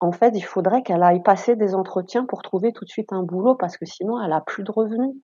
en 0.00 0.12
fait, 0.12 0.30
il 0.36 0.42
faudrait 0.42 0.82
qu'elle 0.82 1.02
aille 1.02 1.22
passer 1.22 1.56
des 1.56 1.74
entretiens 1.74 2.26
pour 2.26 2.42
trouver 2.42 2.72
tout 2.72 2.84
de 2.84 2.90
suite 2.90 3.12
un 3.12 3.22
boulot 3.22 3.54
parce 3.54 3.76
que 3.76 3.86
sinon 3.86 4.20
elle 4.22 4.32
a 4.32 4.40
plus 4.42 4.64
de 4.64 4.70
revenus. 4.72 5.14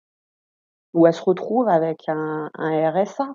Ou 0.94 1.06
elle 1.06 1.14
se 1.14 1.22
retrouve 1.22 1.68
avec 1.68 2.08
un 2.08 2.50
un 2.54 2.90
RSA 2.90 3.34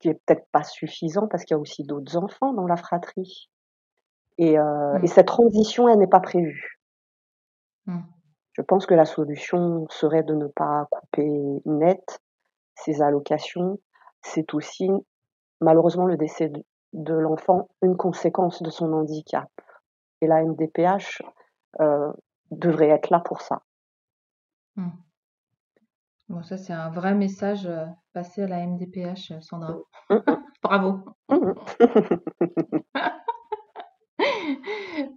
qui 0.00 0.08
est 0.08 0.14
peut-être 0.26 0.46
pas 0.52 0.64
suffisant 0.64 1.28
parce 1.28 1.44
qu'il 1.44 1.54
y 1.56 1.58
a 1.58 1.60
aussi 1.60 1.84
d'autres 1.84 2.16
enfants 2.16 2.52
dans 2.54 2.66
la 2.66 2.76
fratrie. 2.76 3.50
Et 4.38 4.54
et 4.54 4.58
Mmh. 4.58 5.06
cette 5.08 5.26
transition, 5.26 5.88
elle 5.88 5.98
n'est 5.98 6.06
pas 6.06 6.20
prévue. 6.20 6.80
Mmh. 7.86 8.00
Je 8.52 8.62
pense 8.62 8.86
que 8.86 8.94
la 8.94 9.04
solution 9.04 9.86
serait 9.90 10.22
de 10.22 10.34
ne 10.34 10.46
pas 10.46 10.86
couper 10.90 11.28
net 11.66 12.20
ces 12.76 13.02
allocations. 13.02 13.78
C'est 14.22 14.54
aussi, 14.54 14.90
malheureusement, 15.60 16.06
le 16.06 16.16
décès 16.16 16.48
de 16.48 16.62
de 16.94 17.14
l'enfant, 17.14 17.68
une 17.82 17.96
conséquence 17.96 18.62
de 18.62 18.70
son 18.70 18.92
handicap 18.92 19.50
et 20.20 20.28
la 20.28 20.42
MDPH, 20.44 21.22
heu, 21.80 22.12
devrait 22.52 22.88
être 22.90 23.10
là 23.10 23.20
pour 23.20 23.40
ça. 23.42 23.62
Mmh. 24.76 24.90
Bon, 26.28 26.42
ça, 26.42 26.56
c'est 26.56 26.72
un 26.72 26.88
vrai 26.90 27.14
message, 27.14 27.66
heu, 27.66 27.84
passé 28.12 28.42
à 28.42 28.46
la 28.46 28.60
MDPH, 28.60 29.32
heu, 29.32 29.40
Sandra. 29.40 29.74
Mmh 30.10 30.16
mh. 30.28 30.36
Bravo. 30.62 31.00
Mmh 31.28 31.36
mh. 31.52 32.80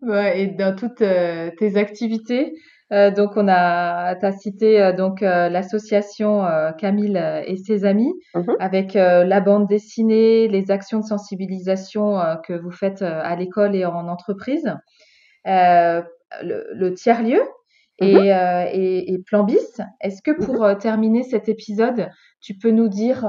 Ouais 0.02 0.42
et 0.42 0.48
dans 0.48 0.76
toutes, 0.76 0.98
tes 0.98 1.78
activités, 1.78 2.54
heu, 2.94 3.12
donc 3.12 3.32
on 3.38 3.48
a 3.50 4.16
tu 4.16 4.26
as 4.26 4.32
cité, 4.34 4.82
heu, 4.82 4.94
donc 4.94 5.22
heu, 5.24 5.50
l'association, 5.50 6.46
Camille, 6.80 7.18
et 7.46 7.58
ses 7.58 7.86
amis 7.86 8.14
Mmh 8.34 8.46
mh. 8.48 8.58
avec, 8.60 8.94
la 8.96 9.42
bande 9.42 9.68
dessinée, 9.68 10.48
les 10.48 10.72
actions 10.72 11.00
de 11.02 11.06
sensibilisation, 11.06 12.20
que 12.46 12.54
vous 12.54 12.72
faites, 12.72 13.02
à 13.04 13.36
l'école 13.36 13.76
et 13.76 13.86
en 13.86 14.08
entreprise. 14.08 14.74
Le 15.46 16.68
le 16.74 16.94
tiers-lieu 16.96 17.42
Mmh 18.02 18.10
mh. 18.14 18.28
et 18.28 18.34
heu 18.34 18.68
et 18.74 19.14
et 19.14 19.20
Plan 19.26 19.44
Bis. 19.46 19.82
Est-ce 20.02 20.22
que 20.24 20.32
pour, 20.32 20.66
heu, 20.66 20.78
terminer 20.78 21.24
cet 21.24 21.50
épisode, 21.50 22.10
tu 22.42 22.58
peux 22.58 22.72
nous 22.72 22.90
dire, 22.90 23.22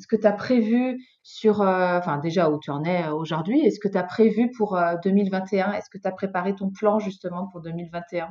ce 0.00 0.06
que 0.08 0.16
tu 0.16 0.26
as 0.28 0.32
prévu 0.32 0.98
sur, 1.24 1.60
enfin 1.62 2.18
déjà 2.18 2.50
où 2.50 2.58
tu 2.60 2.70
en 2.72 2.84
es, 2.84 3.08
aujourd'hui 3.10 3.60
et 3.66 3.70
ce 3.72 3.80
que 3.80 3.88
tu 3.88 3.98
as 3.98 4.04
prévu 4.04 4.50
pour, 4.56 4.76
heu, 4.78 4.96
2021? 5.04 5.72
Est-ce 5.74 5.90
que 5.90 5.98
tu 5.98 6.08
as 6.08 6.12
préparé 6.12 6.54
ton 6.56 6.70
plan 6.70 6.98
justement 7.00 7.48
pour 7.52 7.62
2021? 7.62 8.30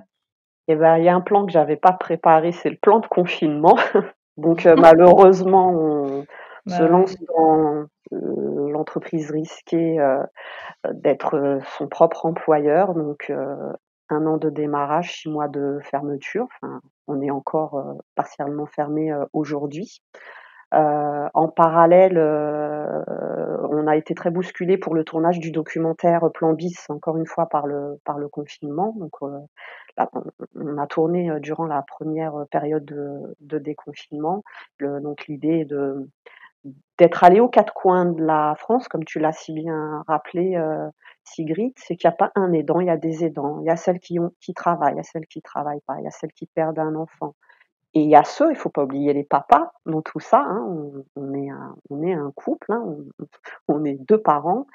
Et 0.67 0.75
bah, 0.75 0.99
il 0.99 1.05
y 1.05 1.09
a 1.09 1.15
un 1.15 1.21
plan 1.21 1.45
que 1.45 1.51
j'avais 1.51 1.77
pas 1.77 1.93
préparé, 1.93 2.51
c'est 2.51 2.69
le 2.69 2.77
plan 2.77 2.99
de 2.99 3.07
confinement. 3.07 3.77
Donc 4.37 4.65
heu, 4.65 4.75
malheureusement, 4.75 5.71
on 5.71 6.25
se 6.67 6.83
Bah 6.83 6.83
lance 6.83 7.15
dans, 7.37 7.85
heu, 8.13 8.69
l'entreprise 8.71 9.31
risquée, 9.31 9.99
heu, 9.99 10.19
d'être, 10.93 11.59
son 11.77 11.87
propre 11.87 12.25
employeur. 12.27 12.93
Donc 12.95 13.31
1 14.09 14.25
an 14.27 14.37
de 14.37 14.49
démarrage, 14.49 15.13
6 15.21 15.29
mois 15.29 15.47
de 15.49 15.79
fermeture. 15.83 16.47
Enfin, 16.61 16.81
on 17.07 17.21
est 17.21 17.31
encore, 17.31 17.83
partiellement 18.15 18.65
fermé, 18.67 19.13
aujourd'hui. 19.33 20.01
Heu, 20.73 21.29
en 21.33 21.47
parallèle, 21.47 22.17
heu, 22.17 23.03
on 23.69 23.87
a 23.87 23.95
été 23.95 24.13
très 24.15 24.31
bousculés 24.31 24.77
pour 24.77 24.95
le 24.95 25.05
tournage 25.05 25.39
du 25.39 25.51
documentaire 25.51 26.29
Plan 26.33 26.53
Bis, 26.53 26.89
encore 26.89 27.15
une 27.17 27.25
fois 27.25 27.47
par 27.47 27.67
le 27.67 27.97
par 28.03 28.17
le 28.19 28.27
confinement. 28.27 28.93
Donc 28.97 29.11
heu, 29.21 29.31
là, 29.97 30.09
on 30.55 30.77
a 30.77 30.87
tourné, 30.87 31.29
heu, 31.31 31.39
durant 31.39 31.65
la 31.67 31.83
1re 31.83 32.45
période 32.51 32.85
de 32.85 33.35
de 33.41 33.59
déconfinement. 33.59 34.43
Le 34.79 34.99
donc 35.01 35.27
l'idée 35.27 35.65
de 35.65 36.09
d'être 36.99 37.23
allés 37.25 37.39
aux 37.41 37.49
4 37.49 37.73
coins 37.73 38.05
de 38.05 38.23
la 38.23 38.55
France, 38.57 38.87
comme 38.89 39.05
tu 39.05 39.19
l'as 39.19 39.33
si 39.33 39.53
bien 39.53 40.03
rappelé, 40.07 40.55
heu, 40.57 40.89
Sigrid. 41.25 41.73
C'est 41.77 41.95
qu'il 41.97 42.07
y 42.09 42.13
a 42.13 42.17
pas 42.17 42.31
un 42.35 42.53
aidant, 42.53 42.79
il 42.81 42.87
y 42.87 42.91
a 42.91 42.97
des 42.97 43.25
aidants. 43.25 43.59
Il 43.61 43.67
y 43.67 43.71
a 43.71 43.77
celles 43.77 43.99
qui 43.99 44.19
ont 44.19 44.31
qui 44.41 44.53
travaillent, 44.55 44.95
il 44.95 44.97
y 44.97 45.01
a 45.01 45.03
celles 45.03 45.27
qui 45.27 45.41
travaillent 45.41 45.81
pas, 45.87 45.97
il 45.99 46.05
y 46.05 46.07
a 46.07 46.11
celles 46.11 46.33
qui 46.33 46.47
perdent 46.47 46.79
un 46.79 46.95
enfant 46.95 47.35
et 47.97 48.01
il 48.03 48.09
y 48.09 48.15
a 48.15 48.23
ceux, 48.23 48.51
il 48.51 48.55
faut 48.57 48.69
pas 48.69 48.83
oublier 48.83 49.13
les 49.13 49.23
papas 49.23 49.71
dans 49.85 50.01
tout 50.01 50.19
ça, 50.19 50.39
hein. 50.41 50.67
On 51.17 51.33
est 52.03 52.13
un 52.13 52.31
couple, 52.35 52.71
hein, 52.73 52.83
on 53.67 53.85
est 53.85 53.95
2 54.07 54.19
parents. 54.19 54.67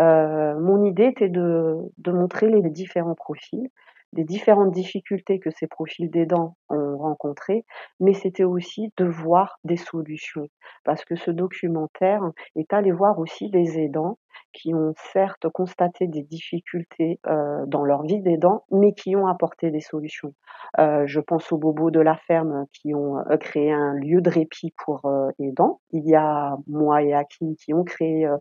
Heu, 0.00 0.54
mon 0.60 0.84
idée 0.84 1.06
était 1.06 1.28
de 1.30 2.12
montrer 2.12 2.48
les 2.50 2.70
différents 2.70 3.14
profils, 3.16 3.70
les 4.14 4.24
différentes 4.24 4.72
difficultés 4.72 5.38
que 5.40 5.50
ces 5.50 5.66
profils 5.66 6.10
d'aidants 6.10 6.56
ont 6.70 6.98
rencontrées, 6.98 7.64
mais 8.00 8.14
c'était 8.14 8.44
aussi 8.44 8.92
de 8.96 9.04
voir 9.04 9.58
des 9.64 9.76
solutions. 9.76 10.48
Parce 10.84 11.04
que 11.04 11.16
ce 11.16 11.30
documentaire 11.30 12.22
est 12.56 12.72
allé 12.72 12.92
voir 12.92 13.18
aussi 13.18 13.50
des 13.50 13.78
aidants 13.78 14.18
qui 14.52 14.74
ont 14.74 14.94
certes 15.12 15.48
constaté 15.48 16.06
des 16.06 16.22
difficultés, 16.22 17.20
heu, 17.28 17.64
dans 17.66 17.84
leur 17.84 18.02
vie 18.02 18.20
d'aidant, 18.20 18.64
mais 18.70 18.92
qui 18.94 19.16
ont 19.16 19.26
apporté 19.26 19.70
des 19.70 19.80
solutions. 19.80 20.34
Heu, 20.78 21.06
je 21.06 21.20
pense 21.20 21.50
aux 21.52 21.58
bobos 21.58 21.90
de 21.90 22.00
la 22.00 22.16
ferme 22.16 22.66
qui 22.72 22.94
ont, 22.94 23.18
heu, 23.18 23.36
créé 23.38 23.72
un 23.72 23.94
lieu 23.94 24.20
de 24.20 24.30
répit 24.30 24.72
pour, 24.84 25.00
heu, 25.06 25.30
aidants. 25.40 25.80
Il 25.92 26.04
y 26.08 26.14
a 26.14 26.56
moi 26.66 27.02
et 27.02 27.12
Hakim 27.14 27.54
qui 27.56 27.74
ont 27.74 27.84
créé, 27.84 28.26
heu, 28.26 28.36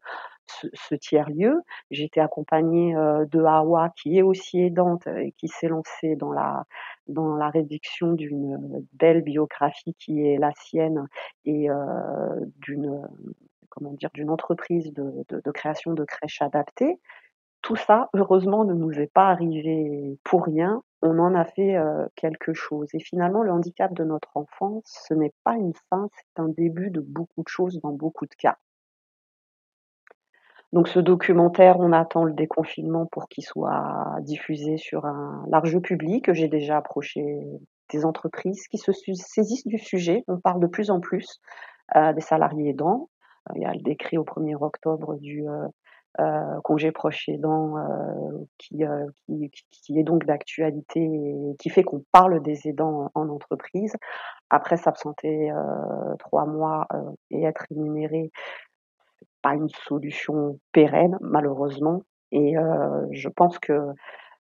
ce 0.73 0.95
tiers-lieu. 0.95 1.61
Été 1.91 2.19
accompagnée, 2.21 2.95
heu, 2.95 3.25
de 3.31 3.41
Hawa 3.43 3.89
qui 3.97 4.17
est 4.17 4.21
aussi 4.23 4.59
aidante 4.61 5.07
et 5.07 5.33
qui 5.37 5.47
s'est 5.47 5.67
lancée 5.69 6.15
dans 6.15 6.31
la 6.33 6.65
dans 7.07 7.35
la 7.35 7.49
rédiction 7.49 8.13
d'une 8.13 8.85
belle 8.93 9.21
biographie 9.21 9.93
qui 9.99 10.25
est 10.27 10.37
la 10.37 10.51
sienne 10.55 11.07
et 11.45 11.69
heu, 11.69 11.75
d'une, 12.59 13.01
comment 13.69 13.91
dire? 13.93 14.09
D'une 14.13 14.29
entreprise 14.29 14.93
de 14.93 15.23
de 15.29 15.41
de 15.43 15.51
création 15.51 15.93
de 15.93 16.03
crèches 16.05 16.41
adaptées. 16.41 16.99
Tout 17.63 17.75
ça, 17.77 18.09
heureusement, 18.13 18.65
ne 18.65 18.73
nous 18.75 18.91
est 18.99 19.11
pas 19.13 19.29
arrivé 19.29 20.19
pour 20.23 20.45
rien. 20.45 20.83
On 21.01 21.19
en 21.19 21.35
a 21.35 21.45
fait, 21.45 21.77
heu, 21.77 22.07
quelque 22.15 22.53
chose 22.53 22.89
et 22.93 22.99
finalement, 22.99 23.43
le 23.43 23.51
handicap 23.51 23.93
de 23.93 24.03
notre 24.05 24.37
enfant, 24.37 24.81
ce 24.85 25.13
n'est 25.15 25.33
pas 25.45 25.55
une 25.55 25.73
fin, 25.89 26.09
c'est 26.15 26.41
un 26.41 26.49
début 26.49 26.91
de 26.91 27.01
beaucoup 27.01 27.43
de 27.43 27.49
choses 27.49 27.79
dans 27.81 27.91
beaucoup 27.93 28.25
de 28.27 28.35
cas. 28.37 28.57
Donc 30.73 30.87
ce 30.87 30.99
documentaire, 30.99 31.79
on 31.79 31.93
attend 31.93 32.23
le 32.25 32.33
déconfinement 32.33 33.05
pour 33.05 33.27
qu'il 33.29 33.43
soit 33.45 34.15
diffusé 34.21 34.77
sur 34.77 35.05
un 35.05 35.45
large 35.49 35.79
public. 35.79 36.33
J'ai 36.33 36.47
déjà 36.47 36.77
approché 36.77 37.23
des 37.91 38.05
entreprises 38.05 38.67
qui 38.69 38.79
se 38.79 38.91
saisissent 38.91 39.67
du 39.67 39.77
sujet. 39.77 40.23
On 40.27 40.39
parle 40.39 40.59
de 40.61 40.67
plus 40.67 40.89
en 40.89 40.99
plus, 40.99 41.39
heu, 41.97 42.13
des 42.13 42.21
salariés 42.21 42.69
aidants. 42.71 43.09
Heu, 43.49 43.53
il 43.57 43.63
y 43.63 43.65
a 43.65 43.73
le 43.73 43.81
décret 43.81 44.17
au 44.17 44.23
1er 44.25 44.55
octobre 44.55 45.15
du, 45.17 45.45
heu, 45.47 46.61
congé 46.63 46.91
proche 46.91 47.29
aidant, 47.29 47.77
heu, 47.79 48.47
qui, 48.59 48.77
qui 49.27 49.65
qui 49.71 49.99
est 49.99 50.03
donc 50.03 50.25
d'actualité 50.25 51.01
et 51.01 51.55
qui 51.59 51.69
fait 51.69 51.83
qu'on 51.83 52.03
parle 52.13 52.41
des 52.43 52.67
aidants 52.69 53.11
en 53.15 53.29
entreprise. 53.29 53.95
Après 54.51 54.77
s'absenter, 54.77 55.51
3 56.19 56.45
mois, 56.45 56.87
et 57.31 57.43
être 57.43 57.65
rémunéré, 57.69 58.31
pas 59.43 59.55
une 59.55 59.69
solution 59.69 60.59
pérenne 60.73 61.17
malheureusement 61.21 62.03
et 62.33 62.57
heu, 62.57 63.07
je 63.11 63.29
pense 63.29 63.59
que 63.59 63.73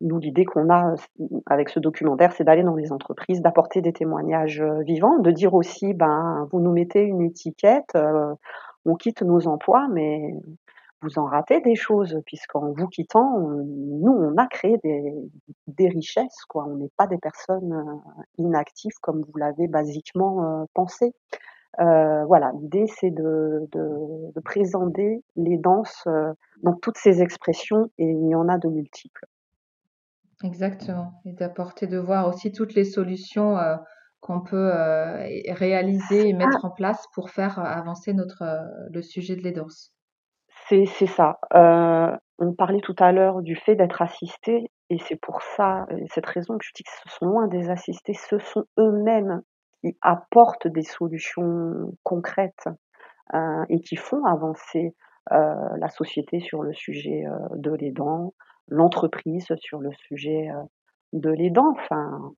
nous, 0.02 0.20
l'idée 0.20 0.46
qu'on 0.46 0.70
a, 0.72 0.98
c 0.98 1.08
avec 1.48 1.70
ce 1.70 1.80
documentaire, 1.80 2.34
c'est 2.34 2.44
d'aller 2.46 2.64
dans 2.64 2.76
les 2.76 2.92
entreprises, 2.94 3.42
d'apporter 3.42 3.82
des 3.82 3.94
témoignages, 3.94 4.62
heu, 4.62 4.82
vivants, 4.84 5.20
de 5.20 5.32
dire 5.32 5.54
aussi: 5.56 5.94
«Ben, 5.96 6.48
vous 6.52 6.60
nous 6.62 6.72
mettez 6.74 7.02
une 7.04 7.22
étiquette, 7.24 7.96
heu, 7.96 8.36
on 8.86 8.96
quitte 8.96 9.22
nos 9.24 9.48
emplois, 9.48 9.88
mais 9.92 10.34
vous 11.04 11.20
en 11.20 11.26
ratez 11.28 11.62
des 11.62 11.76
choses 11.76 12.20
puisqu'en 12.28 12.72
vous 12.74 12.88
quittant, 12.90 13.40
nous, 13.42 14.12
on 14.14 14.38
a 14.38 14.48
créé 14.48 14.78
des 14.84 15.14
des 15.68 15.90
richesses, 15.90 16.46
quoi. 16.50 16.66
On 16.68 16.76
n'est 16.78 16.92
pas 16.98 17.08
des 17.08 17.18
personnes, 17.20 17.74
heu, 17.74 18.12
inactives 18.40 18.98
comme 19.02 19.22
vous 19.24 19.38
l'avez 19.40 19.68
basiquement, 19.70 20.68
pensé». 20.76 21.14
Heu, 21.80 22.26
voilà, 22.28 22.52
l'idée 22.62 22.86
c'est 22.88 23.12
de 23.12 23.68
de 23.72 24.32
de 24.36 24.40
présenter 24.42 25.24
l'aidance, 25.36 26.04
heu, 26.08 26.34
dans 26.64 26.74
toutes 26.76 26.98
ses 26.98 27.22
expressions 27.22 27.90
et 27.98 28.06
il 28.06 28.30
y 28.30 28.36
en 28.36 28.48
a 28.50 28.58
de 28.58 28.70
multiples. 28.70 29.26
Exactement 30.44 31.22
et 31.26 31.34
d'apporter 31.34 31.88
de 31.88 31.98
voir 31.98 32.28
aussi 32.28 32.52
toutes 32.52 32.74
les 32.74 32.84
solutions, 32.86 33.58
heu, 33.58 33.78
qu'on 34.20 34.42
peut, 34.42 34.72
réaliser 35.50 36.28
et 36.30 36.34
Ah! 36.42 36.60
mettre 36.60 36.66
en 36.66 36.72
place 36.72 37.06
pour 37.14 37.30
faire 37.30 37.60
avancer 37.60 38.14
notre, 38.14 38.44
le 38.92 39.02
sujet 39.02 39.36
de 39.36 39.42
l'aidance. 39.42 39.92
C'est 40.68 40.86
c'est 40.86 41.08
ça. 41.08 41.40
On 42.38 42.54
parlait 42.54 42.82
tout 42.82 42.96
à 43.00 43.12
l'heure 43.12 43.42
du 43.42 43.56
fait 43.56 43.76
d'être 43.76 44.02
assisté 44.02 44.72
et 44.90 45.00
c'est 45.00 45.16
pour 45.16 45.42
ça 45.42 45.86
et 45.92 46.06
cette 46.14 46.26
raison 46.26 46.58
que 46.58 46.66
je 46.66 46.72
dis 46.76 46.84
que 46.84 46.92
ce 47.04 47.10
sont 47.18 47.26
loin 47.26 47.48
des 47.48 47.70
assistés, 47.70 48.14
ce 48.14 48.38
sont 48.40 48.66
eux-mêmes 48.80 49.42
apportent 50.02 50.68
des 50.68 50.84
solutions 50.84 51.94
concrètes, 52.04 52.68
heu 53.34 53.66
et 53.70 53.80
qui 53.82 53.96
font 53.96 54.26
avancer, 54.26 54.96
heu, 55.32 55.56
la 55.78 55.90
société 55.90 56.40
sur 56.40 56.64
le 56.64 56.74
sujet, 56.74 57.26
heu, 57.28 57.58
de 57.58 57.72
l'aidant, 57.72 58.34
l'entreprise 58.68 59.48
sur 59.58 59.80
le 59.80 59.92
sujet, 59.94 60.50
heu, 60.50 60.64
de 61.14 61.30
l'aidant. 61.30 61.72
Enfin 61.72 62.34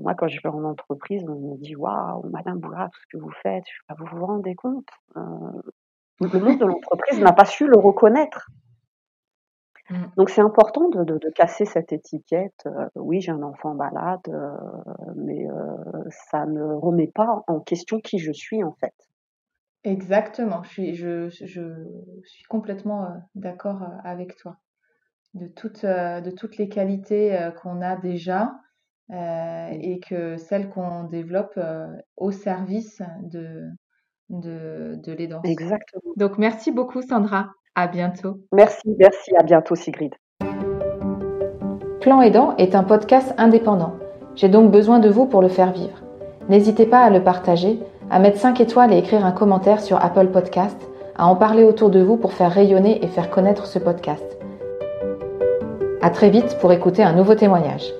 moi, 0.00 0.14
quand 0.14 0.28
je 0.28 0.40
vais 0.42 0.48
en 0.48 0.64
entreprise, 0.64 1.24
on 1.28 1.54
me 1.54 1.56
dit 1.58 1.74
waouh, 1.76 2.28
Madame 2.30 2.58
Boulard, 2.58 2.90
tout 2.90 3.00
ce 3.00 3.16
que 3.16 3.22
vous 3.22 3.32
faites, 3.42 3.64
vous 3.98 4.06
vous 4.06 4.24
rendez 4.26 4.54
compte 4.54 4.86
Le 6.20 6.38
monde 6.40 6.58
de 6.58 6.64
l'entreprise 6.64 7.20
n'a 7.20 7.32
pas 7.32 7.44
su 7.44 7.66
le 7.66 7.78
reconnaître. 7.78 8.48
Mmh. 9.92 10.06
Donc 10.16 10.30
c'est 10.30 10.40
important 10.40 10.88
de, 10.88 11.04
de, 11.04 11.30
casser 11.34 11.64
cette 11.64 11.92
étiquette. 11.92 12.66
oui, 12.94 13.20
j'ai 13.20 13.32
un 13.32 13.42
enfant 13.42 13.74
malade, 13.74 14.20
mais 15.16 15.46
ça 16.30 16.46
ne 16.46 16.62
remet 16.62 17.10
pas 17.14 17.44
en 17.46 17.60
question 17.60 18.00
qui 18.00 18.18
je 18.18 18.32
suis 18.32 18.64
en 18.64 18.72
fait. 18.80 18.94
Exactement, 19.84 20.62
je 20.62 20.68
suis, 20.68 20.94
je, 20.94 21.28
je 21.28 21.62
suis 22.24 22.44
complètement 22.44 23.08
d'accord 23.34 23.82
avec 24.04 24.36
toi. 24.36 24.56
De 25.34 25.46
toutes, 25.48 25.84
de 25.84 26.30
toutes 26.30 26.56
les 26.56 26.68
qualités 26.68 27.50
qu'on 27.60 27.80
a 27.80 27.96
déjà 27.96 28.52
et 29.10 30.00
que 30.08 30.36
celles 30.36 30.68
qu'on 30.70 31.04
développe 31.04 31.58
au 32.16 32.30
service 32.30 33.02
de, 33.22 33.68
de, 34.30 34.96
de 34.96 35.12
l'aidance. 35.12 35.44
Exactement. 35.44 36.12
Donc 36.16 36.38
merci 36.38 36.72
beaucoup 36.72 37.02
Sandra. 37.02 37.50
À 37.74 37.86
bientôt. 37.86 38.38
Merci, 38.52 38.94
merci. 38.98 39.34
À 39.38 39.42
bientôt, 39.42 39.74
Sigrid. 39.74 40.14
Plan 42.00 42.20
Aidant 42.20 42.54
est 42.58 42.74
un 42.74 42.82
podcast 42.82 43.32
indépendant. 43.38 43.94
J'ai 44.34 44.48
donc 44.48 44.70
besoin 44.70 44.98
de 44.98 45.08
vous 45.08 45.26
pour 45.26 45.40
le 45.40 45.48
faire 45.48 45.72
vivre. 45.72 46.02
N'hésitez 46.48 46.86
pas 46.86 47.00
à 47.00 47.10
le 47.10 47.22
partager, 47.22 47.78
à 48.10 48.18
mettre 48.18 48.38
5 48.38 48.60
étoiles 48.60 48.92
et 48.92 48.98
écrire 48.98 49.24
un 49.24 49.32
commentaire 49.32 49.80
sur 49.80 50.02
Apple 50.02 50.28
Podcast, 50.28 50.76
à 51.16 51.26
en 51.26 51.36
parler 51.36 51.64
autour 51.64 51.90
de 51.90 52.00
vous 52.00 52.16
pour 52.16 52.32
faire 52.32 52.50
rayonner 52.50 53.04
et 53.04 53.08
faire 53.08 53.30
connaître 53.30 53.66
ce 53.66 53.78
podcast. 53.78 54.38
À 56.02 56.10
très 56.10 56.30
vite 56.30 56.58
pour 56.60 56.72
écouter 56.72 57.02
un 57.02 57.12
nouveau 57.12 57.34
témoignage. 57.34 57.92